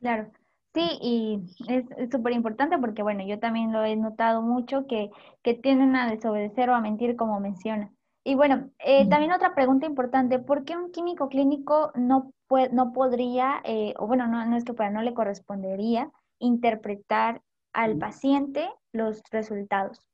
Claro. 0.00 0.32
Sí, 0.78 0.96
y 1.02 1.40
es 1.66 2.08
súper 2.08 2.34
importante 2.34 2.78
porque, 2.78 3.02
bueno, 3.02 3.26
yo 3.26 3.40
también 3.40 3.72
lo 3.72 3.82
he 3.84 3.96
notado 3.96 4.42
mucho 4.42 4.86
que, 4.86 5.10
que 5.42 5.54
tienden 5.54 5.96
a 5.96 6.08
desobedecer 6.08 6.70
o 6.70 6.74
a 6.76 6.80
mentir 6.80 7.16
como 7.16 7.40
menciona. 7.40 7.92
Y 8.22 8.36
bueno, 8.36 8.70
eh, 8.78 9.08
también 9.08 9.32
otra 9.32 9.56
pregunta 9.56 9.86
importante, 9.86 10.38
¿por 10.38 10.64
qué 10.64 10.76
un 10.76 10.92
químico 10.92 11.28
clínico 11.28 11.90
no, 11.96 12.30
puede, 12.46 12.68
no 12.72 12.92
podría, 12.92 13.60
eh, 13.64 13.92
o 13.98 14.06
bueno, 14.06 14.28
no, 14.28 14.46
no 14.46 14.56
es 14.56 14.64
que 14.64 14.72
no 14.72 15.02
le 15.02 15.14
correspondería 15.14 16.12
interpretar 16.38 17.42
al 17.72 17.98
paciente 17.98 18.70
los 18.92 19.20
resultados? 19.32 20.06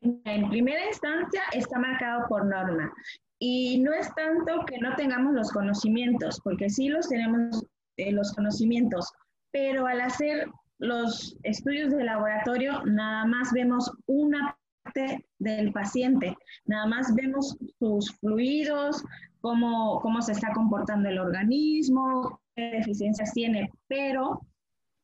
En 0.00 0.48
primera 0.48 0.84
instancia 0.88 1.42
está 1.52 1.78
marcado 1.78 2.26
por 2.28 2.44
norma 2.44 2.92
y 3.38 3.78
no 3.82 3.92
es 3.92 4.12
tanto 4.16 4.64
que 4.66 4.78
no 4.78 4.96
tengamos 4.96 5.32
los 5.32 5.52
conocimientos, 5.52 6.40
porque 6.42 6.68
sí 6.68 6.88
los 6.88 7.08
tenemos 7.08 7.64
los 8.12 8.32
conocimientos, 8.32 9.12
pero 9.52 9.86
al 9.86 10.00
hacer 10.00 10.48
los 10.78 11.36
estudios 11.42 11.90
de 11.92 12.04
laboratorio 12.04 12.82
nada 12.84 13.26
más 13.26 13.52
vemos 13.52 13.92
una 14.06 14.56
parte 14.82 15.26
del 15.38 15.72
paciente, 15.72 16.34
nada 16.64 16.86
más 16.86 17.14
vemos 17.14 17.56
sus 17.78 18.12
fluidos, 18.18 19.04
cómo, 19.40 20.00
cómo 20.00 20.22
se 20.22 20.32
está 20.32 20.52
comportando 20.52 21.08
el 21.08 21.18
organismo, 21.18 22.40
qué 22.54 22.70
deficiencias 22.70 23.32
tiene, 23.32 23.70
pero 23.88 24.40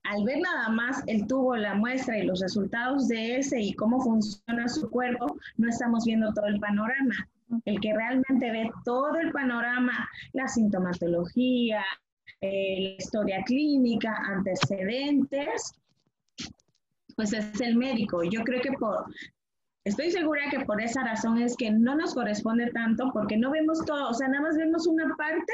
al 0.05 0.25
ver 0.25 0.39
nada 0.41 0.69
más 0.69 1.03
el 1.07 1.27
tubo, 1.27 1.57
la 1.57 1.75
muestra 1.75 2.19
y 2.19 2.27
los 2.27 2.41
resultados 2.41 3.09
de 3.09 3.39
ese 3.39 3.61
y 3.61 3.75
cómo 3.75 4.01
funciona 4.01 4.69
su 4.69 4.89
cuerpo, 4.89 5.37
no 5.57 5.69
estamos 5.69 6.05
viendo 6.05 6.33
todo 6.33 6.47
el 6.47 6.61
panorama. 6.61 7.15
El 7.65 7.81
que 7.81 7.95
realmente 7.95 8.51
ve 8.51 8.71
todo 8.85 9.17
el 9.17 9.31
panorama, 9.31 10.09
la 10.33 10.49
sintomatología, 10.49 11.85
eh, 12.41 12.97
historia 12.99 13.43
clínica, 13.45 14.15
antecedentes, 14.27 15.73
pues 17.17 17.33
es 17.33 17.61
el 17.61 17.77
médico. 17.77 18.23
Yo 18.25 18.43
creo 18.43 18.61
que 18.61 18.73
por, 18.73 19.07
Estoy 19.87 20.11
segura 20.11 20.51
que 20.51 20.65
por 20.65 20.83
esa 20.83 21.05
razón 21.05 21.39
es 21.39 21.57
que 21.57 21.71
no 21.71 21.95
nos 21.95 22.13
corresponde 22.13 22.73
tanto 22.73 23.09
porque 23.13 23.37
no 23.37 23.53
vemos 23.53 23.85
todo, 23.87 24.11
o 24.11 24.15
sea, 24.15 24.27
nada 24.27 24.43
más 24.43 24.57
vemos 24.57 24.85
una 24.89 25.15
parte 25.17 25.53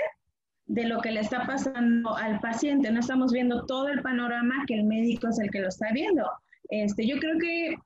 de 0.64 0.86
lo 0.86 1.02
que 1.02 1.10
le 1.10 1.20
está 1.20 1.46
pasando 1.46 2.16
al 2.16 2.40
paciente, 2.40 2.90
no 2.90 3.00
estamos 3.00 3.30
viendo 3.30 3.66
todo 3.66 3.88
el 3.88 4.00
panorama 4.00 4.64
que 4.66 4.76
el 4.76 4.84
médico 4.84 5.28
es 5.28 5.38
el 5.38 5.50
que 5.50 5.60
lo 5.60 5.68
está 5.68 5.92
viendo. 5.92 6.24
Este, 6.70 7.06
yo 7.06 7.18
creo 7.18 7.38
que 7.38 7.76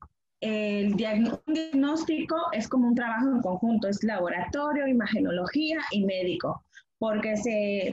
el 0.40 0.94
diagnóstico 0.94 2.36
es 2.52 2.68
como 2.68 2.86
un 2.86 2.94
trabajo 2.94 3.28
en 3.28 3.40
conjunto, 3.40 3.88
es 3.88 4.04
laboratorio, 4.04 4.86
imagenología 4.86 5.80
y 5.90 6.04
médico, 6.04 6.62
porque 7.00 7.36
se, 7.36 7.92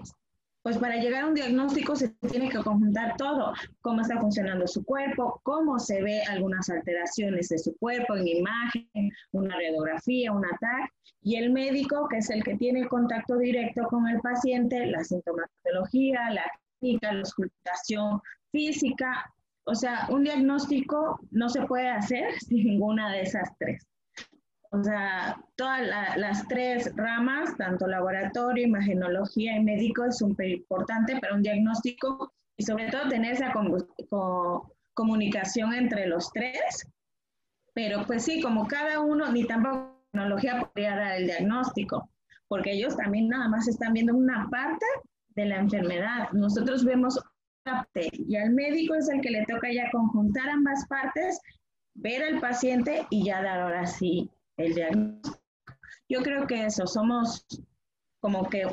pues 0.63 0.77
para 0.77 0.95
llegar 0.95 1.25
a 1.25 1.27
un 1.27 1.33
diagnóstico 1.33 1.93
se 1.93 2.09
tiene 2.31 2.49
que 2.49 2.63
conjuntar 2.63 3.17
todo, 3.17 3.53
cómo 3.81 4.01
está 4.01 4.19
funcionando 4.19 4.65
su 4.65 4.83
cuerpo, 4.85 5.41
cómo 5.43 5.77
se 5.77 6.01
ve 6.01 6.21
algunas 6.23 6.69
alteraciones 6.69 7.49
de 7.49 7.59
su 7.59 7.75
cuerpo 7.77 8.15
en 8.15 8.29
imagen, 8.29 9.11
una 9.33 9.55
radiografía, 9.55 10.31
un 10.31 10.45
ataque, 10.45 10.89
y 11.21 11.35
el 11.35 11.51
médico, 11.51 12.07
que 12.09 12.17
es 12.17 12.29
el 12.29 12.43
que 12.43 12.55
tiene 12.55 12.87
contacto 12.87 13.37
directo 13.37 13.83
con 13.89 14.07
el 14.07 14.21
paciente, 14.21 14.85
la 14.85 15.03
sintomatología, 15.03 16.29
la 16.31 16.45
clínica, 16.79 17.11
la 17.11 17.19
auscultación 17.19 18.21
física. 18.51 19.33
O 19.65 19.75
sea, 19.75 20.07
un 20.09 20.23
diagnóstico 20.23 21.19
no 21.31 21.49
se 21.49 21.61
puede 21.65 21.89
hacer 21.89 22.33
sin 22.39 22.65
ninguna 22.65 23.11
de 23.11 23.21
esas 23.21 23.49
tres. 23.59 23.85
O 24.73 24.83
sea, 24.83 25.39
todas 25.55 25.87
las 26.17 26.47
tres 26.47 26.91
ramas, 26.95 27.55
tanto 27.57 27.85
laboratorio, 27.85 28.65
imagenología 28.65 29.55
y 29.55 29.63
médico, 29.63 30.03
es 30.05 30.17
súper 30.17 30.49
importante 30.49 31.19
para 31.19 31.35
un 31.35 31.43
diagnóstico 31.43 32.33
y 32.57 32.63
sobre 32.63 32.89
todo 32.89 33.07
tener 33.07 33.33
esa 33.33 33.53
comunicación 34.95 35.75
entre 35.75 36.07
los 36.07 36.31
tres. 36.31 36.89
Pero 37.75 38.03
pues 38.07 38.23
sí, 38.23 38.41
como 38.41 38.67
cada 38.67 38.99
uno, 38.99 39.31
ni 39.31 39.45
tampoco 39.45 39.77
la 39.77 40.21
tecnología 40.21 40.59
podría 40.61 40.95
dar 40.95 41.17
el 41.17 41.27
diagnóstico, 41.27 42.09
porque 42.47 42.71
ellos 42.71 42.97
también 42.97 43.27
nada 43.27 43.49
más 43.49 43.67
están 43.67 43.93
viendo 43.93 44.15
una 44.15 44.49
parte 44.49 44.87
de 45.35 45.45
la 45.45 45.57
enfermedad. 45.57 46.31
Nosotros 46.31 46.83
vemos 46.83 47.19
una 47.67 47.83
parte 47.83 48.09
y 48.11 48.35
al 48.37 48.49
médico 48.49 48.95
es 48.95 49.07
el 49.07 49.21
que 49.21 49.29
le 49.29 49.45
toca 49.45 49.71
ya 49.71 49.91
conjuntar 49.91 50.49
ambas 50.49 50.87
partes, 50.87 51.39
ver 51.93 52.23
al 52.23 52.41
paciente 52.41 53.05
y 53.11 53.23
ya 53.25 53.43
dar 53.43 53.59
ahora 53.59 53.85
sí 53.85 54.31
el 54.57 54.73
diagnóstico. 54.73 55.39
Yo 56.09 56.21
creo 56.21 56.45
que 56.47 56.65
eso, 56.65 56.85
somos 56.85 57.45
como 58.19 58.49
que 58.49 58.67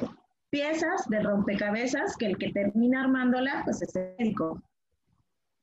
piezas 0.50 1.08
de 1.08 1.20
rompecabezas 1.20 2.16
que 2.16 2.26
el 2.26 2.38
que 2.38 2.52
termina 2.52 3.02
armándola, 3.02 3.62
pues 3.64 3.82
es 3.82 3.94
el 3.96 4.14
médico. 4.18 4.62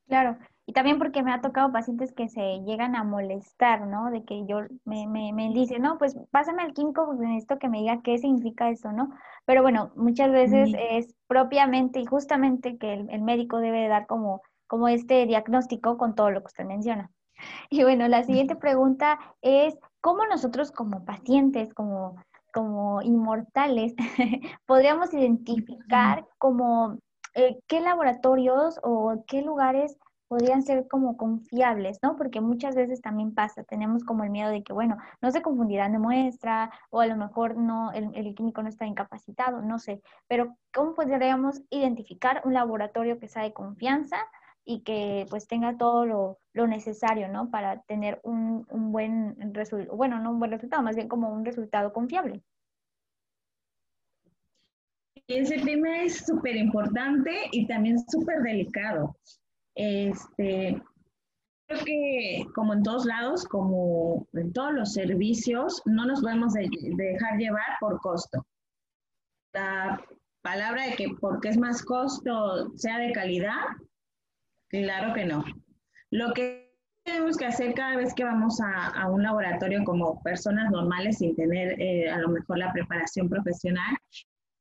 Claro, 0.08 0.38
y 0.66 0.74
también 0.74 0.98
porque 0.98 1.24
me 1.24 1.32
ha 1.32 1.42
tocado 1.42 1.72
pacientes 1.72 2.14
que 2.14 2.28
se 2.28 2.60
llegan 2.66 2.96
a 2.96 3.04
molestar, 3.04 3.88
¿no? 3.88 4.12
De 4.12 4.26
que 4.26 4.46
yo 4.46 4.62
me, 4.84 5.08
me, 5.08 5.32
me 5.32 5.50
dice, 5.54 5.80
no, 5.80 5.98
pues 5.98 6.18
pásame 6.32 6.64
al 6.64 6.74
químico, 6.74 7.06
pues 7.06 7.20
necesito 7.20 7.58
que 7.58 7.70
me 7.70 7.80
diga 7.80 8.02
qué 8.04 8.18
significa 8.18 8.70
eso, 8.70 8.92
¿no? 8.92 9.10
Pero 9.46 9.62
bueno, 9.62 9.92
muchas 9.96 10.30
veces 10.32 10.76
es 10.90 11.16
propiamente 11.28 12.02
y 12.02 12.06
justamente 12.06 12.78
que 12.78 12.94
el, 12.94 13.10
el 13.10 13.22
médico 13.22 13.60
debe 13.60 13.88
dar 13.88 14.08
como, 14.08 14.42
como 14.68 14.90
este 14.90 15.26
diagnóstico 15.26 15.98
con 15.98 16.16
todo 16.16 16.32
lo 16.32 16.42
que 16.42 16.48
usted 16.48 16.66
menciona. 16.66 17.12
Y 17.70 17.84
bueno, 17.84 18.08
la 18.08 18.24
siguiente 18.24 18.56
pregunta 18.56 19.20
es, 19.42 19.78
¿cómo 20.08 20.26
nosotros 20.26 20.72
como 20.72 21.04
pacientes, 21.04 21.74
como, 21.74 22.16
como 22.54 23.02
inmortales, 23.02 23.94
podríamos 24.66 25.14
identificar 25.14 26.26
como 26.38 26.98
eh, 27.34 27.60
qué 27.68 27.82
laboratorios 27.82 28.80
o 28.84 29.26
qué 29.28 29.42
lugares 29.42 29.98
podrían 30.30 30.64
ser 30.64 30.88
como 30.88 31.18
confiables, 31.18 32.00
¿no? 32.02 32.16
Porque 32.16 32.40
muchas 32.40 32.74
veces 32.74 33.02
también 33.02 33.34
pasa, 33.36 33.66
tenemos 33.66 34.06
como 34.06 34.24
el 34.24 34.30
miedo 34.30 34.50
de 34.50 34.64
que, 34.64 34.72
bueno, 34.72 34.96
no 35.22 35.30
se 35.30 35.42
confundirán 35.42 35.92
de 35.92 36.00
muestra 36.00 36.72
o 36.90 37.02
a 37.02 37.06
lo 37.06 37.18
mejor 37.18 37.58
no, 37.58 37.92
el, 37.92 38.10
el 38.16 38.34
químico 38.34 38.64
no 38.64 38.70
está 38.70 38.86
incapacitado, 38.86 39.62
no 39.62 39.78
sé, 39.78 40.02
pero 40.30 40.56
¿cómo 40.74 40.94
podríamos 40.94 41.64
identificar 41.70 42.42
un 42.46 42.54
laboratorio 42.54 43.20
que 43.20 43.28
sea 43.28 43.44
de 43.44 43.52
confianza 43.52 44.16
y 44.70 44.82
que 44.82 45.26
pues 45.30 45.48
tenga 45.48 45.78
todo 45.78 46.06
lo, 46.06 46.40
lo 46.54 46.68
necesario, 46.68 47.30
¿no? 47.30 47.50
Para 47.50 47.82
tener 47.84 48.20
un, 48.24 48.68
un 48.70 48.92
buen 48.92 49.54
resultado, 49.54 49.96
bueno, 49.96 50.20
no 50.20 50.32
un 50.32 50.40
buen 50.40 50.52
resultado, 50.52 50.84
más 50.84 50.98
bien 50.98 51.08
como 51.08 51.30
un 51.30 51.46
resultado 51.46 51.94
confiable. 51.94 52.44
Ese 55.26 55.60
tema 55.60 56.04
es 56.04 56.26
súper 56.26 56.58
importante 56.58 57.32
y 57.54 57.66
también 57.66 57.98
súper 58.10 58.42
delicado. 58.42 59.16
Este, 59.74 60.82
creo 61.68 61.86
que 61.86 62.46
como 62.54 62.74
en 62.74 62.84
todos 62.84 63.06
lados, 63.06 63.46
como 63.46 64.28
en 64.34 64.52
todos 64.52 64.74
los 64.74 64.94
servicios, 64.94 65.82
no 65.86 66.06
nos 66.06 66.22
podemos 66.22 66.54
dejar 66.54 67.38
llevar 67.38 67.78
por 67.80 68.02
costo. 68.02 68.46
La 69.54 70.04
palabra 70.42 70.88
de 70.88 70.96
que 70.96 71.08
porque 71.22 71.50
es 71.50 71.58
más 71.58 71.84
costo 71.84 72.70
sea 72.76 73.00
de 73.00 73.14
calidad, 73.14 73.64
Claro 74.70 75.14
que 75.14 75.26
no. 75.26 75.44
Lo 76.12 76.34
que 76.34 76.68
tenemos 77.04 77.38
que 77.38 77.46
hacer 77.46 77.74
cada 77.74 77.96
vez 77.96 78.14
que 78.14 78.26
vamos 78.26 78.60
a, 78.62 79.10
un 79.10 79.24
laboratorio 79.24 79.84
como 79.86 80.22
personas 80.24 80.70
normales 80.72 81.20
sin 81.20 81.36
tener 81.36 81.80
eh, 81.82 82.10
a 82.10 82.18
lo 82.18 82.30
mejor 82.30 82.58
la 82.58 82.74
preparación 82.74 83.30
profesional 83.30 83.96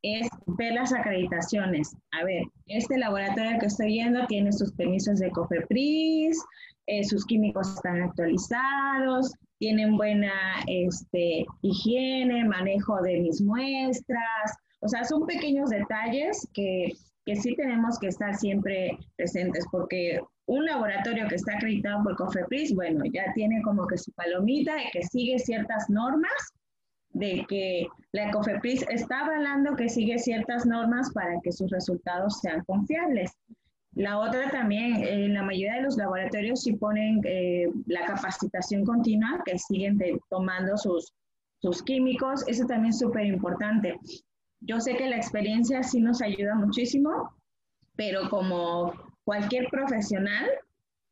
es 0.02 0.28
ver 0.46 0.74
las 0.74 0.92
acreditaciones. 0.92 1.96
A 2.12 2.24
ver, 2.24 2.44
este 2.66 2.98
laboratorio 2.98 3.58
que 3.58 3.66
estoy 3.66 3.88
viendo 3.88 4.24
tiene 4.26 4.52
sus 4.52 4.72
permisos 4.72 5.18
de 5.18 5.30
COFEPRIS, 5.30 6.38
eh, 6.86 7.02
sus 7.02 7.26
químicos 7.26 7.74
están 7.74 8.02
actualizados, 8.02 9.32
tienen 9.58 9.96
buena 9.96 10.32
este, 10.68 11.44
higiene, 11.62 12.44
manejo 12.44 13.02
de 13.02 13.20
mis 13.20 13.40
muestras. 13.40 14.56
O 14.80 14.88
sea, 14.88 15.04
son 15.04 15.26
pequeños 15.26 15.70
detalles 15.70 16.48
que 16.54 16.92
que 17.26 17.36
sí 17.36 17.54
tenemos 17.56 17.98
que 17.98 18.06
estar 18.06 18.36
siempre 18.36 18.96
presentes, 19.16 19.66
porque 19.70 20.20
un 20.46 20.64
laboratorio 20.64 21.26
que 21.28 21.34
está 21.34 21.54
acreditado 21.56 22.04
por 22.04 22.16
COFEPRIS, 22.16 22.74
bueno, 22.74 23.04
ya 23.12 23.32
tiene 23.34 23.60
como 23.62 23.86
que 23.86 23.98
su 23.98 24.12
palomita 24.12 24.80
y 24.80 24.90
que 24.92 25.02
sigue 25.02 25.38
ciertas 25.40 25.90
normas, 25.90 26.32
de 27.10 27.44
que 27.48 27.88
la 28.12 28.30
COFEPRIS 28.30 28.86
está 28.90 29.20
avalando 29.24 29.74
que 29.74 29.88
sigue 29.88 30.18
ciertas 30.18 30.66
normas 30.66 31.10
para 31.12 31.40
que 31.42 31.50
sus 31.50 31.70
resultados 31.70 32.40
sean 32.40 32.62
confiables. 32.64 33.32
La 33.94 34.18
otra 34.18 34.50
también, 34.50 35.02
en 35.02 35.34
la 35.34 35.42
mayoría 35.42 35.76
de 35.76 35.82
los 35.82 35.96
laboratorios 35.96 36.62
sí 36.62 36.74
ponen 36.74 37.20
eh, 37.24 37.66
la 37.86 38.04
capacitación 38.04 38.84
continua, 38.84 39.42
que 39.44 39.58
siguen 39.58 39.98
tomando 40.28 40.76
sus, 40.76 41.12
sus 41.60 41.82
químicos, 41.82 42.44
eso 42.46 42.66
también 42.66 42.90
es 42.90 42.98
súper 42.98 43.24
importante. 43.24 43.98
Yo 44.60 44.80
sé 44.80 44.96
que 44.96 45.08
la 45.08 45.16
experiencia 45.16 45.82
sí 45.82 46.00
nos 46.00 46.22
ayuda 46.22 46.54
muchísimo, 46.54 47.34
pero 47.96 48.28
como 48.30 48.92
cualquier 49.24 49.68
profesional, 49.70 50.48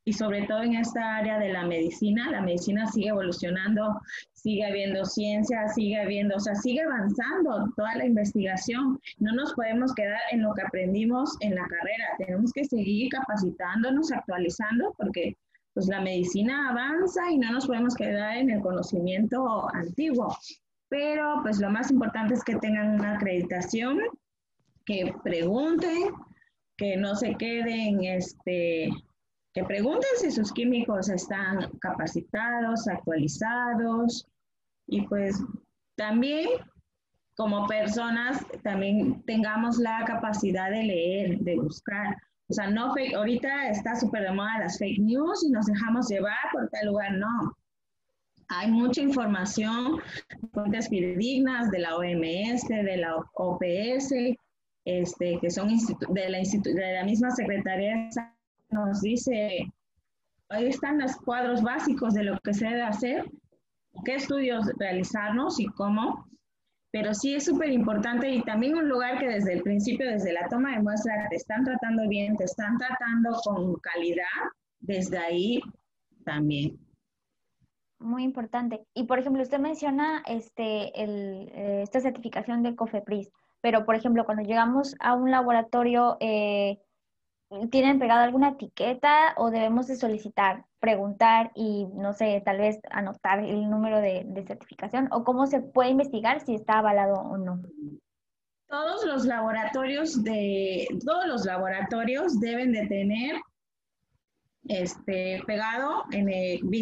y 0.07 0.13
sobre 0.13 0.47
todo 0.47 0.63
en 0.63 0.75
esta 0.75 1.17
área 1.17 1.39
de 1.39 1.51
la 1.51 1.65
medicina, 1.65 2.31
la 2.31 2.43
medicina 2.43 2.87
sigue 2.87 3.09
evolucionando, 3.09 4.01
sigue 4.33 4.65
habiendo 4.67 5.05
ciencia, 5.05 5.67
sigue 5.69 5.99
habiendo, 5.99 6.37
o 6.37 6.41
sea, 6.41 6.55
sigue 6.55 6.83
avanzando 6.83 7.73
toda 7.75 7.97
la 7.97 8.05
investigación. 8.05 9.01
No 9.19 9.33
nos 9.33 9.55
podemos 9.55 9.95
quedar 9.95 10.21
en 10.31 10.43
lo 10.43 10.53
que 10.55 10.63
aprendimos 10.63 11.35
en 11.41 11.55
la 11.55 11.63
carrera, 11.63 12.05
tenemos 12.19 12.53
que 12.53 12.65
seguir 12.65 13.11
capacitándonos, 13.11 14.13
actualizando, 14.13 14.95
porque 14.99 15.37
pues 15.73 15.89
la 15.89 16.03
medicina 16.03 16.69
avanza 16.71 17.33
y 17.33 17.39
no 17.39 17.51
nos 17.51 17.67
podemos 17.67 17.97
quedar 17.97 18.37
en 18.37 18.51
el 18.51 18.61
conocimiento 18.61 19.69
antiguo 19.75 20.37
pero 20.95 21.41
pues 21.43 21.59
lo 21.59 21.71
más 21.71 21.91
importante 21.91 22.35
es 22.35 22.45
que 22.45 22.55
tengan 22.55 23.01
una 23.01 23.15
acreditación, 23.15 23.99
que 24.87 25.13
pregunten, 25.25 26.13
que 26.77 26.97
no 26.97 27.17
se 27.17 27.35
queden, 27.35 28.05
este, 28.05 28.91
que 29.55 29.65
pregunten 29.65 30.09
si 30.19 30.31
sus 30.31 30.53
químicos 30.53 31.09
están 31.09 31.69
capacitados, 31.81 32.87
actualizados 32.87 34.29
y 34.87 35.05
pues 35.09 35.43
también 35.97 36.49
como 37.37 37.67
personas 37.67 38.47
también 38.63 39.21
tengamos 39.25 39.79
la 39.79 40.05
capacidad 40.07 40.71
de 40.71 40.85
leer, 40.85 41.39
de 41.41 41.57
buscar. 41.57 42.17
O 42.49 42.55
sea, 42.55 42.71
no 42.71 42.95
ahorita 43.17 43.69
está 43.69 43.97
súper 43.97 44.23
de 44.23 44.31
moda 44.31 44.61
las 44.61 44.79
fake 44.79 45.01
news 45.01 45.43
y 45.43 45.51
nos 45.51 45.67
dejamos 45.67 46.09
llevar 46.09 46.39
por 46.53 46.69
tal 46.69 46.87
lugar, 46.87 47.15
no. 47.15 47.53
Hay 48.57 48.71
mucha 48.71 49.01
información, 49.01 50.01
fuentes 50.53 50.89
fidedignas 50.89 51.71
de 51.73 51.81
la 51.81 51.97
OMS, 51.97 52.69
de 52.69 52.97
la 52.97 53.17
OPS, 53.35 54.13
este, 54.85 55.39
que 55.41 55.51
son 55.51 55.69
de 55.69 56.29
la, 56.29 56.39
de 56.39 56.93
la 56.95 57.05
misma 57.05 57.31
Secretaría 57.33 58.09
nos 58.71 59.01
dice, 59.01 59.73
ahí 60.51 60.67
están 60.67 61.01
los 61.01 61.17
cuadros 61.17 61.63
básicos 61.63 62.15
de 62.15 62.25
lo 62.25 62.39
que 62.41 62.55
se 62.55 62.67
debe 62.67 62.83
hacer, 62.83 63.31
qué 64.05 64.15
estudios 64.17 64.67
realizarnos 64.79 65.59
y 65.59 65.67
cómo, 65.67 66.29
pero 66.93 67.13
sí 67.13 67.35
es 67.35 67.45
súper 67.45 67.71
importante 67.71 68.29
y 68.29 68.43
también 68.43 68.77
un 68.77 68.89
lugar 68.89 69.19
que 69.19 69.27
desde 69.27 69.55
el 69.55 69.63
principio, 69.63 70.09
desde 70.09 70.33
la 70.33 70.49
toma 70.49 70.77
de 70.77 70.83
muestra, 70.83 71.27
te 71.29 71.37
están 71.37 71.65
tratando 71.65 72.09
bien, 72.09 72.37
te 72.37 72.45
están 72.45 72.79
tratando 72.79 73.37
con 73.45 73.75
calidad, 73.77 74.25
desde 74.81 75.19
ahí 75.19 75.61
también. 76.25 76.79
Muy 78.05 78.23
importante. 78.23 78.87
Y 78.95 79.05
por 79.05 79.19
ejemplo, 79.19 79.43
usted 79.43 79.59
menciona 79.59 80.23
este, 80.27 81.03
el, 81.03 81.49
eh, 81.53 81.83
esta 81.83 82.01
certificación 82.01 82.63
de 82.63 82.77
COFEPRIS, 82.77 83.31
pero 83.61 83.85
por 83.85 83.95
ejemplo, 83.95 84.25
cuando 84.25 84.45
llegamos 84.45 84.95
a 85.01 85.15
un 85.15 85.31
laboratorio, 85.31 86.17
eh, 86.21 86.79
¿tienen 87.71 87.99
pegado 87.99 88.23
alguna 88.23 88.51
etiqueta 88.51 89.35
o 89.37 89.51
debemos 89.51 89.87
de 89.87 89.97
solicitar, 89.97 90.67
preguntar 90.81 91.51
y, 91.55 91.87
no 91.95 92.13
sé, 92.13 92.43
tal 92.45 92.59
vez 92.59 92.79
anotar 92.91 93.41
el 93.41 93.71
número 93.71 94.01
de, 94.01 94.25
de 94.27 94.47
certificación? 94.47 95.09
¿O 95.11 95.25
cómo 95.25 95.47
se 95.47 95.61
puede 95.61 95.91
investigar 95.91 96.41
si 96.41 96.55
está 96.55 96.79
avalado 96.79 97.15
o 97.15 97.39
no? 97.39 97.63
Todos 98.69 99.05
los 99.05 99.25
laboratorios 99.25 100.23
de, 100.25 100.89
todos 101.05 101.27
los 101.27 101.45
laboratorios 101.45 102.41
deben 102.41 102.73
de 102.73 102.87
tener 102.87 103.37
este, 104.69 105.43
pegado, 105.47 106.05
en 106.13 106.27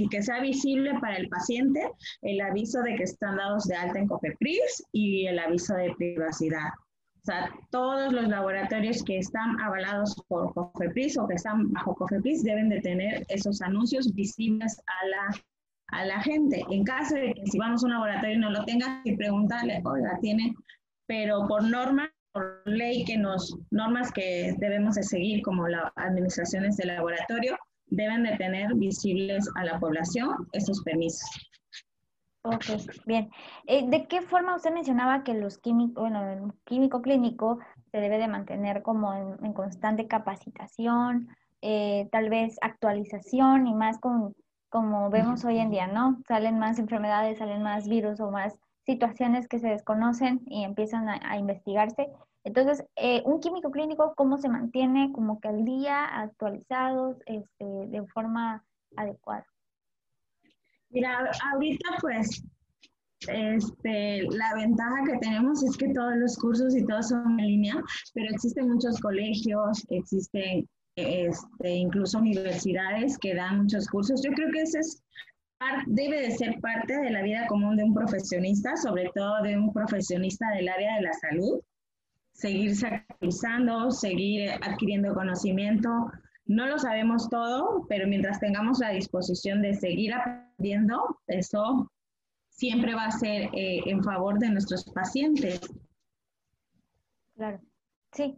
que 0.09 0.23
sea 0.23 0.41
visible 0.41 0.93
para 1.01 1.17
el 1.17 1.29
paciente 1.29 1.91
el 2.23 2.41
aviso 2.41 2.83
de 2.83 2.97
que 2.97 3.05
están 3.05 3.37
dados 3.37 3.65
de 3.65 3.77
alta 3.77 3.99
en 3.99 4.07
COFEPRIS 4.09 4.85
y 4.93 5.27
el 5.27 5.39
aviso 5.39 5.75
de 5.75 5.95
privacidad. 5.97 6.69
O 7.23 7.25
sea, 7.25 7.49
todos 7.71 8.13
los 8.13 8.27
laboratorios 8.27 9.05
que 9.05 9.19
están 9.19 9.61
avalados 9.61 10.17
por 10.27 10.53
COFEPRIS 10.55 11.19
o 11.19 11.29
que 11.29 11.35
están 11.35 11.71
bajo 11.71 11.95
COFEPRIS 11.95 12.43
deben 12.43 12.69
de 12.69 12.81
tener 12.81 13.25
esos 13.29 13.63
anuncios 13.63 14.13
visibles 14.13 14.81
a 14.87 15.07
la, 15.07 15.43
a 15.89 16.05
la 16.05 16.21
gente. 16.23 16.65
En 16.69 16.83
caso 16.83 17.15
de 17.15 17.33
que 17.33 17.47
si 17.47 17.59
vamos 17.59 17.83
a 17.83 17.87
un 17.87 17.93
laboratorio 17.93 18.35
y 18.35 18.41
no 18.41 18.51
lo 18.51 18.65
tenga, 18.65 19.01
que 19.05 19.15
preguntarle, 19.15 19.81
oiga, 19.85 20.19
tiene, 20.21 20.53
pero 21.07 21.47
por 21.47 21.63
norma, 21.63 22.13
por 22.33 22.63
ley 22.65 23.05
que 23.05 23.17
nos, 23.17 23.57
normas 23.71 24.11
que 24.11 24.55
debemos 24.59 24.97
de 24.97 25.05
seguir 25.05 25.43
como 25.43 25.69
las 25.69 25.93
administraciones 25.95 26.77
de 26.77 26.87
laboratorio, 26.87 27.57
deben 27.93 28.23
de 28.25 28.37
tener 28.37 28.75
visibles 28.75 29.49
a 29.55 29.65
la 29.65 29.79
población 29.79 30.49
estos 30.53 30.83
permisos. 30.83 31.29
Ok, 32.45 32.65
bien. 33.07 33.31
Eh, 33.67 33.89
¿De 33.89 34.09
qué 34.09 34.21
forma 34.21 34.57
usted 34.57 34.73
mencionaba 34.73 35.23
que 35.23 35.35
los 35.35 35.59
químicos, 35.59 36.03
bueno, 36.03 36.29
el 36.29 36.53
químico 36.65 37.01
clínico 37.01 37.61
se 37.93 37.99
debe 37.99 38.19
de 38.19 38.27
mantener 38.27 38.83
como 38.83 39.15
en, 39.15 39.53
constante 39.53 40.09
capacitación, 40.09 41.29
eh, 41.61 42.09
tal 42.11 42.31
vez 42.31 42.57
actualización 42.61 43.69
y 43.69 43.75
más 43.75 44.01
con, 44.01 44.35
como 44.71 45.09
vemos 45.11 45.45
hoy 45.45 45.59
en 45.59 45.71
día, 45.71 45.87
¿no? 45.87 46.21
Salen 46.27 46.59
más 46.59 46.81
enfermedades, 46.81 47.39
salen 47.39 47.63
más 47.63 47.89
virus 47.89 48.19
o 48.19 48.31
más 48.33 48.59
situaciones 48.85 49.49
que 49.49 49.59
se 49.59 49.69
desconocen 49.69 50.41
y 50.47 50.65
empiezan 50.65 51.09
a 51.09 51.37
investigarse. 51.37 52.09
Entonces, 52.45 52.85
eh, 52.97 53.23
un 53.25 53.41
químico 53.41 53.71
clínico, 53.71 54.15
¿cómo 54.17 54.37
se 54.39 54.49
mantiene 54.49 55.13
como 55.13 55.41
que 55.41 55.49
al 55.49 55.65
día, 55.65 56.05
actualizados, 56.05 57.17
este, 57.27 57.65
de 57.65 58.07
forma 58.09 58.65
adecuada? 58.97 59.47
Mira, 60.91 61.31
ahorita 61.53 61.89
pues 62.01 62.45
este, 63.29 64.23
la 64.31 64.55
ventaja 64.55 65.05
que 65.05 65.19
tenemos 65.19 65.63
es 65.63 65.77
que 65.77 65.89
todos 65.91 66.17
los 66.17 66.37
cursos 66.37 66.75
y 66.75 66.85
todos 66.85 67.09
son 67.09 67.39
en 67.39 67.47
línea, 67.47 67.75
pero 68.13 68.27
existen 68.31 68.69
muchos 68.69 69.01
colegios, 69.01 69.87
existen 69.91 70.69
este, 70.97 71.71
incluso 71.71 72.19
universidades 72.19 73.17
que 73.19 73.35
dan 73.35 73.63
muchos 73.63 73.87
cursos. 73.89 74.23
Yo 74.23 74.33
creo 74.33 74.51
que 74.53 74.63
ese 74.63 74.81
es, 74.81 75.03
debe 75.87 76.21
de 76.21 76.31
ser 76.33 76.61
parte 76.61 76.97
de 76.97 77.11
la 77.11 77.23
vida 77.23 77.47
común 77.47 77.77
de 77.77 77.85
un 77.85 77.95
profesionista, 77.95 78.77
sobre 78.77 79.11
todo 79.15 79.43
de 79.43 79.57
un 79.57 79.73
profesionista 79.73 80.51
del 80.51 80.69
área 80.69 80.97
de 80.97 81.03
la 81.03 81.13
salud, 81.15 81.61
seguirse 82.33 82.87
actualizando, 82.87 83.91
seguir 83.91 84.51
adquiriendo 84.63 85.15
conocimiento. 85.15 85.89
No 86.47 86.67
lo 86.67 86.79
sabemos 86.79 87.29
todo, 87.31 87.87
pero 87.89 88.07
mientras 88.07 88.41
tengamos 88.41 88.79
la 88.81 88.91
disposición 88.91 89.63
de 89.63 89.75
seguir 89.75 90.15
aprendiendo, 90.15 91.21
eso 91.27 91.91
siempre 92.49 92.95
va 92.95 93.07
a 93.07 93.11
ser 93.11 93.51
eh, 93.55 93.81
en 93.87 94.03
favor 94.03 94.39
de 94.39 94.51
nuestros 94.51 94.85
pacientes. 94.93 95.61
Claro, 97.35 97.61
sí. 98.13 98.37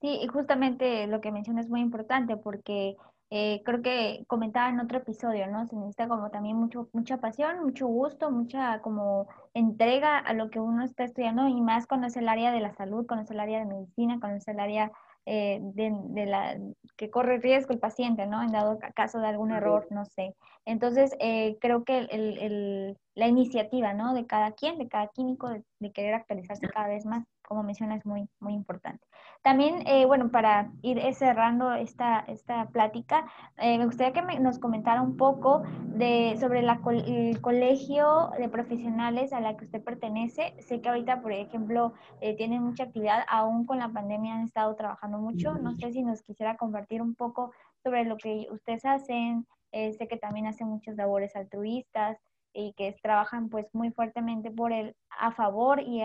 Sí, 0.00 0.20
y 0.22 0.26
justamente 0.26 1.06
lo 1.06 1.20
que 1.20 1.32
mencionas 1.32 1.64
es 1.64 1.70
muy 1.70 1.80
importante 1.80 2.36
porque 2.36 2.96
eh, 3.30 3.62
creo 3.64 3.82
que 3.82 4.24
comentaba 4.28 4.68
en 4.68 4.80
otro 4.80 4.98
episodio, 4.98 5.46
¿no? 5.48 5.66
Se 5.66 5.74
necesita 5.74 6.08
como 6.08 6.30
también 6.30 6.56
mucho, 6.56 6.88
mucha 6.92 7.18
pasión, 7.18 7.62
mucho 7.64 7.86
gusto, 7.86 8.30
mucha 8.30 8.80
como 8.80 9.26
entrega 9.54 10.18
a 10.18 10.32
lo 10.32 10.50
que 10.50 10.60
uno 10.60 10.84
está 10.84 11.04
estudiando 11.04 11.48
y 11.48 11.60
más 11.60 11.86
cuando 11.86 12.06
es 12.06 12.16
el 12.16 12.28
área 12.28 12.52
de 12.52 12.60
la 12.60 12.72
salud, 12.74 13.06
cuando 13.06 13.24
es 13.24 13.30
el 13.30 13.40
área 13.40 13.58
de 13.58 13.66
medicina, 13.66 14.18
cuando 14.20 14.38
es 14.38 14.48
el 14.48 14.60
área 14.60 14.92
eh, 15.28 15.58
de, 15.60 16.26
la 16.26 16.56
que 16.96 17.10
corre 17.10 17.38
riesgo 17.38 17.72
el 17.72 17.80
paciente, 17.80 18.28
¿no? 18.28 18.44
En 18.44 18.52
dado 18.52 18.78
caso 18.94 19.18
de 19.18 19.26
algún 19.26 19.50
error, 19.50 19.88
no 19.90 20.04
sé. 20.04 20.36
Entonces, 20.64 21.16
eh, 21.18 21.58
creo 21.60 21.82
que 21.82 21.98
el, 21.98 22.96
la 23.16 23.26
iniciativa, 23.26 23.92
¿no? 23.92 24.14
De 24.14 24.24
cada 24.24 24.52
quien, 24.52 24.78
de 24.78 24.86
cada 24.86 25.08
químico, 25.08 25.48
de, 25.48 25.92
querer 25.92 26.14
actualizarse 26.14 26.68
cada 26.68 26.86
vez 26.86 27.04
más, 27.06 27.24
como 27.46 27.62
menciona, 27.62 27.96
es 27.96 28.04
muy, 28.04 28.28
muy 28.40 28.54
importante. 28.54 29.06
También, 29.42 29.86
eh, 29.86 30.06
bueno, 30.06 30.30
para 30.30 30.72
ir 30.82 31.00
cerrando 31.14 31.72
esta, 31.72 32.20
esta 32.20 32.66
plática, 32.70 33.26
me 33.58 33.84
gustaría 33.84 34.12
que 34.12 34.40
nos 34.40 34.58
comentara 34.58 35.00
un 35.00 35.16
poco 35.16 35.62
de, 35.84 36.36
sobre 36.40 36.62
la, 36.62 36.80
el 37.06 37.40
colegio 37.40 38.30
de 38.38 38.48
profesionales 38.48 39.32
a 39.32 39.40
la 39.40 39.56
que 39.56 39.66
usted 39.66 39.82
pertenece. 39.84 40.54
Sé 40.58 40.80
que 40.80 40.88
ahorita, 40.88 41.22
por 41.22 41.32
ejemplo, 41.32 41.92
tienen 42.36 42.62
mucha 42.62 42.84
actividad, 42.84 43.24
aún 43.28 43.66
con 43.66 43.78
la 43.78 43.88
pandemia 43.88 44.34
han 44.34 44.44
estado 44.44 44.74
trabajando 44.74 45.18
mucho. 45.18 45.54
No 45.54 45.76
sé 45.76 45.92
si 45.92 46.02
nos 46.02 46.22
quisiera 46.22 46.56
compartir 46.56 47.00
un 47.00 47.14
poco 47.14 47.52
sobre 47.86 48.04
lo 48.04 48.16
que 48.16 48.48
ustedes 48.50 48.84
hacen. 48.84 49.46
Eh, 49.72 49.92
sé 49.92 50.08
que 50.08 50.16
también 50.16 50.46
hacen 50.46 50.68
muchas 50.68 50.96
labores 50.96 51.36
altruistas 51.36 52.18
y 52.52 52.72
que 52.72 52.96
trabajan 53.02 53.48
pues 53.48 53.66
muy 53.74 53.90
fuertemente 53.90 54.50
por 54.50 54.72
el 54.72 54.96
a 55.18 55.32
favor 55.32 55.80
y 55.80 56.02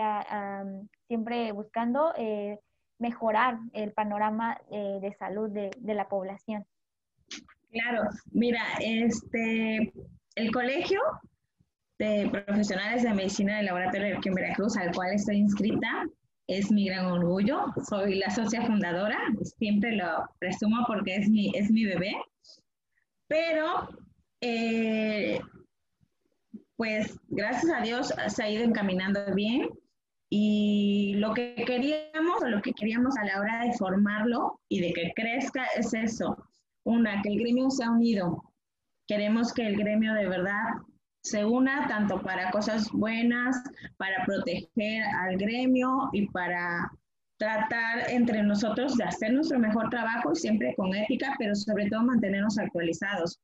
siempre 1.12 1.52
buscando 1.52 2.14
eh, 2.16 2.58
mejorar 2.98 3.58
el 3.74 3.92
panorama 3.92 4.58
eh, 4.70 4.98
de 5.02 5.12
salud 5.12 5.50
de, 5.50 5.70
de, 5.76 5.92
la 5.92 6.08
población. 6.08 6.64
Claro, 7.70 8.04
mira, 8.30 8.62
este, 8.80 9.92
el 10.36 10.50
colegio 10.50 11.02
de 11.98 12.30
profesionales 12.46 13.02
de 13.02 13.12
medicina 13.12 13.58
del 13.58 13.66
laboratorio 13.66 14.06
de 14.06 14.20
en 14.24 14.34
Veracruz, 14.34 14.74
al 14.78 14.90
cual 14.94 15.12
estoy 15.12 15.36
inscrita, 15.36 16.06
es 16.46 16.72
mi 16.72 16.86
gran 16.86 17.04
orgullo. 17.04 17.66
Soy 17.86 18.14
la 18.14 18.30
socia 18.30 18.62
fundadora, 18.62 19.18
siempre 19.58 19.94
lo 19.94 20.30
presumo 20.38 20.78
porque 20.86 21.16
es 21.16 21.28
mi, 21.28 21.52
es 21.54 21.70
mi 21.70 21.84
bebé. 21.84 22.14
Pero, 23.28 23.86
eh, 24.40 25.38
pues 26.76 27.18
gracias 27.28 27.70
a 27.70 27.82
Dios 27.82 28.14
se 28.28 28.42
ha 28.42 28.48
ido 28.48 28.64
encaminando 28.64 29.20
bien 29.34 29.68
y 30.34 31.12
lo 31.16 31.34
que 31.34 31.54
queríamos 31.66 32.40
lo 32.46 32.62
que 32.62 32.72
queríamos 32.72 33.18
a 33.18 33.24
la 33.26 33.38
hora 33.38 33.66
de 33.66 33.74
formarlo 33.74 34.58
y 34.70 34.80
de 34.80 34.94
que 34.94 35.12
crezca 35.14 35.66
es 35.76 35.92
eso. 35.92 36.38
Una, 36.84 37.20
que 37.20 37.28
el 37.28 37.40
gremio 37.40 37.68
se 37.68 37.84
ha 37.84 37.90
unido. 37.90 38.42
Queremos 39.06 39.52
que 39.52 39.66
el 39.66 39.76
gremio 39.76 40.14
de 40.14 40.26
verdad 40.26 40.62
se 41.22 41.44
una 41.44 41.86
tanto 41.86 42.22
para 42.22 42.50
cosas 42.50 42.90
buenas, 42.92 43.62
para 43.98 44.24
proteger 44.24 45.04
al 45.20 45.36
gremio 45.36 46.08
y 46.14 46.26
para 46.28 46.90
tratar 47.36 48.08
entre 48.08 48.42
nosotros 48.42 48.96
de 48.96 49.04
hacer 49.04 49.34
nuestro 49.34 49.58
mejor 49.58 49.90
trabajo, 49.90 50.34
siempre 50.34 50.74
con 50.76 50.94
ética, 50.94 51.34
pero 51.38 51.54
sobre 51.54 51.90
todo 51.90 52.04
mantenernos 52.04 52.58
actualizados. 52.58 53.38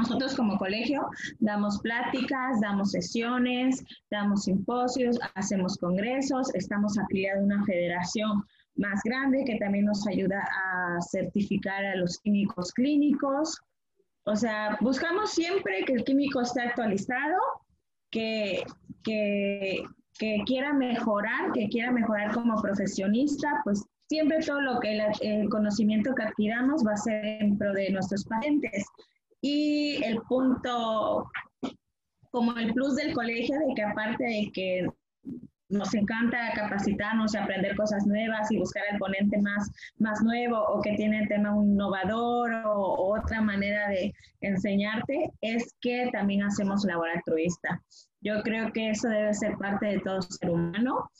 Nosotros 0.00 0.34
como 0.34 0.56
colegio 0.56 1.06
damos 1.40 1.78
pláticas, 1.82 2.58
damos 2.62 2.92
sesiones, 2.92 3.84
damos 4.10 4.44
simposios, 4.44 5.18
hacemos 5.34 5.76
congresos, 5.76 6.54
estamos 6.54 6.98
afiliados 6.98 7.42
a 7.42 7.44
una 7.44 7.64
federación 7.66 8.42
más 8.76 8.98
grande 9.04 9.44
que 9.44 9.58
también 9.58 9.84
nos 9.84 10.06
ayuda 10.06 10.40
a 10.40 11.02
certificar 11.02 11.84
a 11.84 11.96
los 11.96 12.18
químicos 12.20 12.72
clínicos. 12.72 13.60
O 14.24 14.34
sea, 14.36 14.78
buscamos 14.80 15.32
siempre 15.32 15.84
que 15.84 15.92
el 15.92 16.04
químico 16.04 16.40
esté 16.40 16.62
actualizado, 16.62 17.36
que, 18.10 18.64
que, 19.04 19.84
quiera 20.46 20.72
mejorar, 20.72 21.52
que 21.52 21.68
quiera 21.68 21.92
mejorar 21.92 22.32
como 22.32 22.60
profesionista, 22.62 23.60
pues 23.64 23.84
siempre 24.08 24.38
todo 24.40 24.62
lo 24.62 24.80
que 24.80 24.98
el, 25.20 25.48
conocimiento 25.50 26.14
que 26.14 26.22
adquiramos 26.22 26.86
va 26.86 26.92
a 26.92 26.96
ser 26.96 27.22
en 27.42 27.58
pro 27.58 27.74
de 27.74 27.90
nuestros 27.90 28.24
pacientes. 28.24 28.86
Y 29.42 30.02
el 30.04 30.20
punto, 30.22 31.30
como 32.30 32.52
el 32.56 32.72
plus 32.74 32.96
del 32.96 33.14
colegio, 33.14 33.58
de 33.58 33.74
que 33.74 33.82
aparte 33.82 34.24
de 34.24 34.50
que 34.52 34.86
nos 35.70 35.94
encanta 35.94 36.52
capacitarnos 36.54 37.32
y 37.32 37.38
aprender 37.38 37.76
cosas 37.76 38.04
nuevas 38.06 38.50
y 38.50 38.58
buscar 38.58 38.82
el 38.90 38.98
ponente 38.98 39.40
más, 39.40 39.70
más 39.98 40.20
nuevo 40.22 40.58
o 40.58 40.82
que 40.82 40.94
tiene 40.94 41.26
tema 41.28 41.50
innovador 41.50 42.52
o, 42.66 43.14
otra 43.16 43.40
manera 43.40 43.88
de 43.88 44.12
enseñarte, 44.40 45.30
es 45.40 45.74
que 45.80 46.10
también 46.12 46.42
hacemos 46.42 46.84
labor 46.84 47.08
altruista. 47.10 47.80
Yo 48.20 48.42
creo 48.42 48.72
que 48.72 48.90
eso 48.90 49.08
debe 49.08 49.32
ser 49.32 49.56
parte 49.56 49.86
de 49.86 50.00
todo 50.00 50.20
ser 50.22 50.50
humano, 50.50 51.10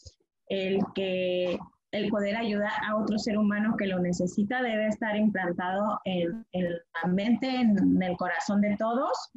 el 0.48 0.80
que 0.94 1.58
el 1.92 2.08
poder 2.08 2.36
ayudar 2.36 2.72
a 2.86 2.96
otro 2.96 3.18
ser 3.18 3.36
humano 3.36 3.76
que 3.76 3.86
lo 3.86 3.98
necesita 3.98 4.62
debe 4.62 4.88
estar 4.88 5.16
implantado 5.16 6.00
en, 6.04 6.46
en 6.52 6.72
la 6.72 7.08
mente, 7.08 7.48
en 7.48 8.02
el 8.02 8.16
corazón 8.16 8.60
de 8.60 8.76
todos. 8.76 9.30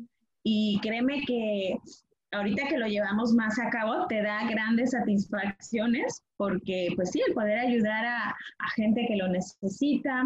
Y 0.43 0.79
créeme 0.81 1.21
que 1.25 1.77
ahorita 2.31 2.67
que 2.67 2.77
lo 2.77 2.87
llevamos 2.87 3.33
más 3.33 3.57
a 3.59 3.69
cabo 3.69 4.07
te 4.07 4.21
da 4.21 4.47
grandes 4.49 4.91
satisfacciones 4.91 6.23
porque 6.37 6.89
pues 6.95 7.11
sí, 7.11 7.21
el 7.25 7.33
poder 7.33 7.59
ayudar 7.59 8.05
a, 8.05 8.29
a 8.29 8.69
gente 8.75 9.05
que 9.07 9.15
lo 9.15 9.27
necesita. 9.29 10.23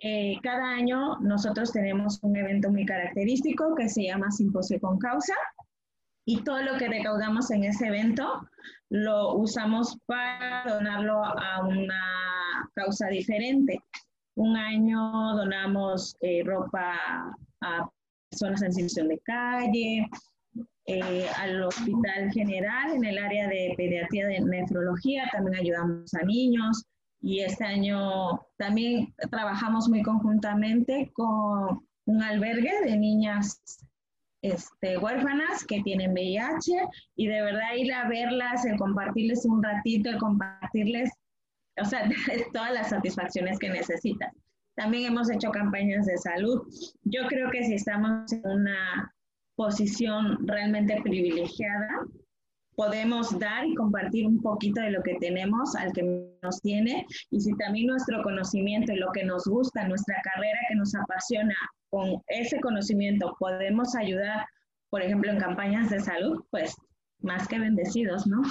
Eh, 0.00 0.36
cada 0.42 0.70
año 0.70 1.18
nosotros 1.20 1.72
tenemos 1.72 2.20
un 2.22 2.36
evento 2.36 2.70
muy 2.70 2.86
característico 2.86 3.74
que 3.74 3.88
se 3.88 4.04
llama 4.04 4.30
Simposio 4.30 4.80
con 4.80 4.98
Causa 4.98 5.34
y 6.28 6.42
todo 6.42 6.60
lo 6.60 6.76
que 6.76 6.88
recaudamos 6.88 7.50
en 7.50 7.64
ese 7.64 7.86
evento 7.86 8.46
lo 8.90 9.34
usamos 9.36 9.96
para 10.04 10.62
donarlo 10.68 11.24
a 11.24 11.66
una 11.66 12.68
causa 12.74 13.06
diferente. 13.06 13.80
Un 14.36 14.54
año 14.54 15.00
donamos 15.34 16.14
eh, 16.20 16.42
ropa 16.44 17.34
a 17.62 17.90
personas 18.30 18.60
en 18.60 18.74
situación 18.74 19.08
de 19.08 19.18
calle, 19.20 20.06
eh, 20.84 21.26
al 21.38 21.62
Hospital 21.62 22.30
General 22.30 22.94
en 22.94 23.06
el 23.06 23.16
área 23.16 23.48
de 23.48 23.72
pediatría 23.78 24.26
de 24.26 24.40
nefrología, 24.40 25.30
también 25.32 25.56
ayudamos 25.56 26.12
a 26.12 26.26
niños 26.26 26.84
y 27.22 27.40
este 27.40 27.64
año 27.64 28.38
también 28.58 29.14
trabajamos 29.30 29.88
muy 29.88 30.02
conjuntamente 30.02 31.10
con 31.14 31.88
un 32.04 32.22
albergue 32.22 32.82
de 32.84 32.98
niñas 32.98 33.62
este, 34.42 34.98
huérfanas 34.98 35.64
que 35.64 35.82
tienen 35.82 36.12
VIH 36.12 36.72
y 37.16 37.26
de 37.26 37.42
verdad 37.42 37.74
ir 37.76 37.92
a 37.92 38.08
verlas, 38.08 38.64
el 38.64 38.76
compartirles 38.76 39.44
un 39.44 39.62
ratito, 39.62 40.10
el 40.10 40.18
compartirles, 40.18 41.10
o 41.80 41.84
sea, 41.84 42.08
todas 42.52 42.72
las 42.72 42.90
satisfacciones 42.90 43.58
que 43.58 43.70
necesitan. 43.70 44.30
También 44.76 45.06
hemos 45.12 45.28
hecho 45.30 45.50
campañas 45.50 46.06
de 46.06 46.16
salud. 46.18 46.62
Yo 47.02 47.26
creo 47.26 47.50
que 47.50 47.64
si 47.64 47.74
estamos 47.74 48.32
en 48.32 48.46
una 48.46 49.12
posición 49.56 50.46
realmente 50.46 51.00
privilegiada, 51.02 51.88
podemos 52.76 53.36
dar 53.40 53.66
y 53.66 53.74
compartir 53.74 54.24
un 54.24 54.40
poquito 54.40 54.80
de 54.80 54.92
lo 54.92 55.02
que 55.02 55.16
tenemos 55.16 55.74
al 55.74 55.92
que 55.92 56.30
nos 56.44 56.60
tiene 56.60 57.04
y 57.28 57.40
si 57.40 57.52
también 57.56 57.88
nuestro 57.88 58.22
conocimiento 58.22 58.92
y 58.92 58.98
lo 58.98 59.10
que 59.10 59.24
nos 59.24 59.44
gusta, 59.46 59.88
nuestra 59.88 60.14
carrera 60.22 60.58
que 60.68 60.76
nos 60.76 60.94
apasiona, 60.94 61.56
con 61.90 62.22
ese 62.28 62.60
conocimiento 62.60 63.36
podemos 63.38 63.94
ayudar, 63.96 64.46
por 64.90 65.02
ejemplo, 65.02 65.30
en 65.30 65.38
campañas 65.38 65.90
de 65.90 66.00
salud, 66.00 66.44
pues 66.50 66.74
más 67.20 67.48
que 67.48 67.58
bendecidos, 67.58 68.26
¿no? 68.26 68.42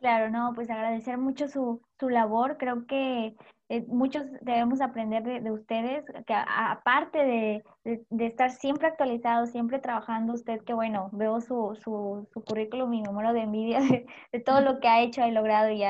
Claro, 0.00 0.30
no, 0.30 0.52
pues 0.54 0.70
agradecer 0.70 1.18
mucho 1.18 1.48
su, 1.48 1.80
su 1.98 2.08
labor. 2.08 2.56
Creo 2.58 2.86
que 2.86 3.36
eh, 3.68 3.84
muchos 3.86 4.24
debemos 4.40 4.80
aprender 4.80 5.22
de, 5.22 5.52
ustedes, 5.52 6.04
que 6.26 6.34
aparte 6.34 7.18
de, 7.18 7.64
de, 7.84 8.26
estar 8.26 8.50
siempre 8.50 8.88
actualizados, 8.88 9.50
siempre 9.50 9.78
trabajando, 9.78 10.32
usted 10.32 10.60
que 10.64 10.74
bueno, 10.74 11.08
veo 11.12 11.40
su, 11.40 11.78
su, 11.80 12.28
su 12.32 12.42
currículum 12.42 12.92
y 12.94 13.02
número 13.02 13.32
de 13.32 13.42
envidia 13.42 13.80
de, 14.32 14.40
todo 14.40 14.60
lo 14.60 14.80
que 14.80 14.88
ha 14.88 15.02
hecho 15.02 15.24
y 15.26 15.30
logrado 15.30 15.70
y 15.70 15.84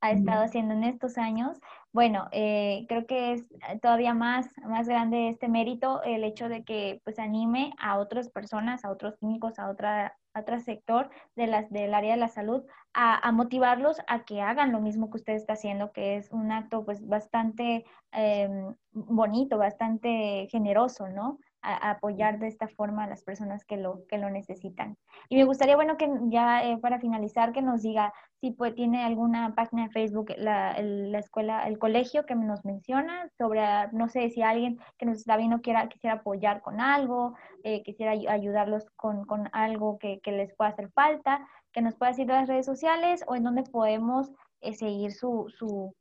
ha, 0.00 0.10
estado 0.12 0.44
haciendo 0.44 0.74
en 0.74 0.84
estos 0.84 1.18
años. 1.18 1.58
Bueno, 1.92 2.28
eh, 2.32 2.86
creo 2.88 3.06
que 3.06 3.32
es 3.32 3.48
todavía 3.82 4.14
más, 4.14 4.46
más 4.66 4.88
grande 4.88 5.28
este 5.28 5.48
mérito 5.48 6.02
el 6.02 6.24
hecho 6.24 6.48
de 6.48 6.64
que 6.64 7.00
pues 7.04 7.18
anime 7.18 7.72
a 7.78 7.98
otras 7.98 8.28
personas, 8.30 8.84
a 8.84 8.90
otros 8.90 9.16
químicos, 9.18 9.58
a 9.58 9.70
otra 9.70 10.14
otro 10.38 10.60
sector 10.60 11.10
de 11.36 11.46
las, 11.46 11.70
del 11.70 11.94
área 11.94 12.12
de 12.12 12.20
la 12.20 12.28
salud 12.28 12.62
a, 12.94 13.30
motivarlos 13.32 13.98
a 14.08 14.24
que 14.24 14.40
hagan 14.40 14.72
lo 14.72 14.80
mismo 14.80 15.10
que 15.10 15.18
usted 15.18 15.34
está 15.34 15.52
haciendo, 15.52 15.92
que 15.92 16.16
es 16.16 16.32
un 16.32 16.50
acto 16.50 16.84
pues 16.84 17.06
bastante 17.06 17.84
em, 18.10 18.74
bonito, 18.92 19.56
bastante 19.56 20.48
generoso, 20.50 21.08
¿no? 21.08 21.38
A, 21.60 21.90
apoyar 21.90 22.38
de 22.38 22.46
esta 22.46 22.68
forma 22.68 23.04
a 23.04 23.08
las 23.08 23.24
personas 23.24 23.64
que 23.64 23.76
lo, 23.76 24.06
que 24.06 24.18
lo 24.18 24.30
necesitan. 24.30 24.96
Y 25.28 25.36
me 25.36 25.44
gustaría, 25.44 25.76
bueno, 25.76 25.96
que 25.96 26.08
ya 26.26 26.64
eh, 26.64 26.78
para 26.78 27.00
finalizar, 27.00 27.52
que 27.52 27.62
nos 27.62 27.82
diga 27.82 28.12
si 28.40 28.56
tiene 28.76 29.04
alguna 29.04 29.54
página 29.54 29.84
de 29.84 29.90
Facebook, 29.90 30.32
la, 30.36 30.76
la, 30.80 31.18
escuela, 31.18 31.66
el 31.66 31.78
colegio 31.78 32.24
que 32.24 32.36
nos 32.36 32.64
menciona, 32.64 33.28
sobre, 33.36 33.60
no 33.92 34.08
sé, 34.08 34.30
si 34.30 34.42
alguien 34.42 34.78
que 34.96 35.06
nos 35.06 35.18
está 35.18 35.36
viendo 35.36 35.60
quiera, 35.60 35.88
quisiera 35.88 36.16
apoyar 36.16 36.62
con 36.62 36.80
algo, 36.80 37.34
eh, 37.64 37.82
quisiera 37.82 38.12
ayudarlos 38.12 38.86
con, 38.94 39.24
con 39.24 39.48
algo 39.52 39.98
que, 39.98 40.20
que, 40.20 40.30
les 40.30 40.54
pueda 40.54 40.70
hacer 40.70 40.90
falta, 40.92 41.48
que 41.72 41.82
nos 41.82 41.96
pueda 41.96 42.12
decir 42.12 42.30
en 42.30 42.36
las 42.36 42.48
redes 42.48 42.66
sociales 42.66 43.24
o 43.26 43.34
en 43.34 43.42
donde 43.42 43.64
podemos 43.64 44.30
eh, 44.60 44.74
seguir 44.74 45.12
su, 45.12 45.52
su, 45.56 45.94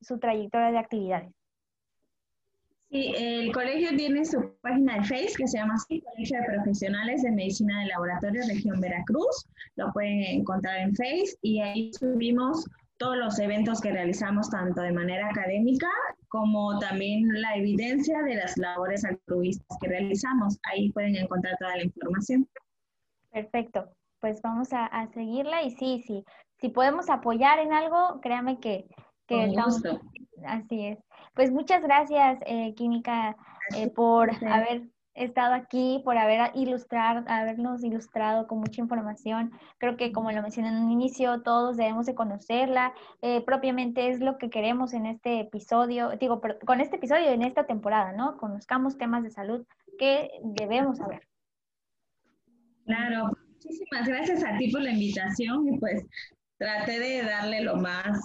su 0.00 0.18
trayectoria 0.18 0.72
de 0.72 0.78
actividades. 0.78 1.43
Sí, 2.90 3.12
el 3.16 3.52
colegio 3.52 3.96
tiene 3.96 4.24
su 4.24 4.54
página 4.60 4.98
de 4.98 5.04
Facebook 5.04 5.38
que 5.38 5.48
se 5.48 5.58
llama 5.58 5.74
así, 5.74 6.00
Colegio 6.00 6.38
de 6.38 6.46
Profesionales 6.54 7.22
de 7.22 7.32
Medicina 7.32 7.80
de 7.80 7.86
Laboratorio 7.86 8.42
Región 8.46 8.80
Veracruz. 8.80 9.46
Lo 9.76 9.92
pueden 9.92 10.22
encontrar 10.22 10.78
en 10.78 10.94
Facebook 10.94 11.38
y 11.42 11.60
ahí 11.60 11.92
subimos 11.94 12.64
todos 12.96 13.16
los 13.16 13.38
eventos 13.38 13.80
que 13.80 13.90
realizamos 13.90 14.48
tanto 14.50 14.80
de 14.80 14.92
manera 14.92 15.28
académica 15.28 15.88
como 16.28 16.78
también 16.78 17.28
la 17.40 17.56
evidencia 17.56 18.22
de 18.22 18.36
las 18.36 18.56
labores 18.56 19.04
altruistas 19.04 19.76
que 19.80 19.88
realizamos. 19.88 20.58
Ahí 20.64 20.90
pueden 20.92 21.16
encontrar 21.16 21.56
toda 21.58 21.76
la 21.76 21.84
información. 21.84 22.48
Perfecto, 23.32 23.90
pues 24.20 24.40
vamos 24.42 24.68
a, 24.72 25.08
seguirla 25.12 25.62
y 25.62 25.72
sí, 25.72 26.02
sí, 26.06 26.24
si 26.60 26.68
podemos 26.68 27.10
apoyar 27.10 27.58
en 27.58 27.72
algo, 27.72 28.20
créame 28.20 28.60
que, 28.60 28.86
que 29.26 29.44
estamos... 29.46 29.82
Así 30.46 30.86
es. 30.86 30.98
Pues 31.34 31.50
muchas 31.50 31.82
gracias, 31.82 32.38
eh, 32.46 32.74
Química, 32.74 33.36
eh, 33.76 33.90
por 33.90 34.30
haber 34.46 34.88
estado 35.14 35.54
aquí, 35.54 36.00
por 36.04 36.16
haber 36.16 36.50
ilustrar, 36.54 37.24
habernos 37.26 37.82
ilustrado 37.82 38.46
con 38.46 38.60
mucha 38.60 38.80
información. 38.80 39.52
Creo 39.78 39.96
que 39.96 40.12
como 40.12 40.30
lo 40.30 40.42
mencioné 40.42 40.68
en 40.68 40.76
un 40.76 40.90
inicio, 40.90 41.42
todos 41.42 41.76
debemos 41.76 42.06
de 42.06 42.14
conocerla. 42.14 42.94
Eh, 43.22 43.42
propiamente 43.44 44.10
es 44.10 44.20
lo 44.20 44.38
que 44.38 44.50
queremos 44.50 44.92
en 44.92 45.06
este 45.06 45.40
episodio, 45.40 46.10
digo, 46.18 46.40
con 46.64 46.80
este 46.80 46.96
episodio 46.96 47.30
en 47.30 47.42
esta 47.42 47.66
temporada, 47.66 48.12
¿no? 48.12 48.36
Conozcamos 48.36 48.96
temas 48.96 49.24
de 49.24 49.30
salud 49.30 49.66
que 49.98 50.30
debemos 50.42 50.98
saber. 50.98 51.28
Claro, 52.86 53.30
muchísimas 53.48 54.06
gracias 54.06 54.44
a 54.44 54.56
ti 54.56 54.70
por 54.70 54.82
la 54.82 54.90
invitación 54.90 55.68
y 55.68 55.78
pues 55.78 56.04
traté 56.58 57.00
de 57.00 57.22
darle 57.22 57.62
lo 57.62 57.76
más 57.76 58.20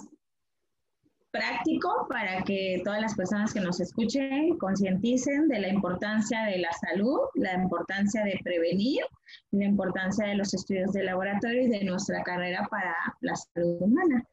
práctico 1.30 2.06
para 2.08 2.42
que 2.42 2.80
todas 2.84 3.00
las 3.00 3.14
personas 3.14 3.52
que 3.52 3.60
nos 3.60 3.80
escuchen 3.80 4.56
concienticen 4.58 5.48
de 5.48 5.60
la 5.60 5.68
importancia 5.68 6.44
de 6.44 6.58
la 6.58 6.72
salud, 6.72 7.20
la 7.34 7.54
importancia 7.54 8.24
de 8.24 8.38
prevenir, 8.42 9.04
la 9.52 9.64
importancia 9.64 10.26
de 10.26 10.34
los 10.34 10.52
estudios 10.54 10.92
de 10.92 11.04
laboratorio 11.04 11.62
y 11.62 11.68
de 11.68 11.84
nuestra 11.84 12.22
carrera 12.22 12.66
para 12.70 12.94
la 13.20 13.34
salud 13.36 13.80
humana. 13.80 14.24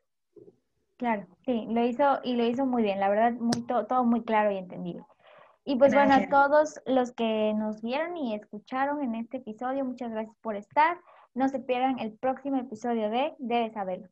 Claro, 0.97 1.27
sí, 1.45 1.67
lo 1.69 1.85
hizo 1.85 2.19
y 2.23 2.35
lo 2.35 2.45
hizo 2.45 2.65
muy 2.65 2.81
bien, 2.81 2.99
la 2.99 3.09
verdad, 3.09 3.33
muy, 3.33 3.61
todo, 3.67 4.03
muy 4.03 4.23
claro 4.23 4.51
y 4.51 4.57
entendido. 4.57 5.07
Y 5.63 5.75
pues 5.75 5.93
bueno, 5.93 6.13
a 6.15 6.29
todos 6.29 6.81
los 6.85 7.11
que 7.11 7.53
nos 7.53 7.81
vieron 7.81 8.15
y 8.15 8.33
escucharon 8.33 9.03
en 9.03 9.15
este 9.15 9.37
episodio, 9.37 9.83
muchas 9.83 10.11
gracias 10.11 10.35
por 10.41 10.55
estar. 10.55 10.97
No 11.35 11.49
se 11.49 11.59
pierdan 11.59 11.99
el 11.99 12.13
próximo 12.13 12.57
episodio 12.57 13.09
de 13.09 13.35
Debes 13.37 13.73
saberlo. 13.73 14.07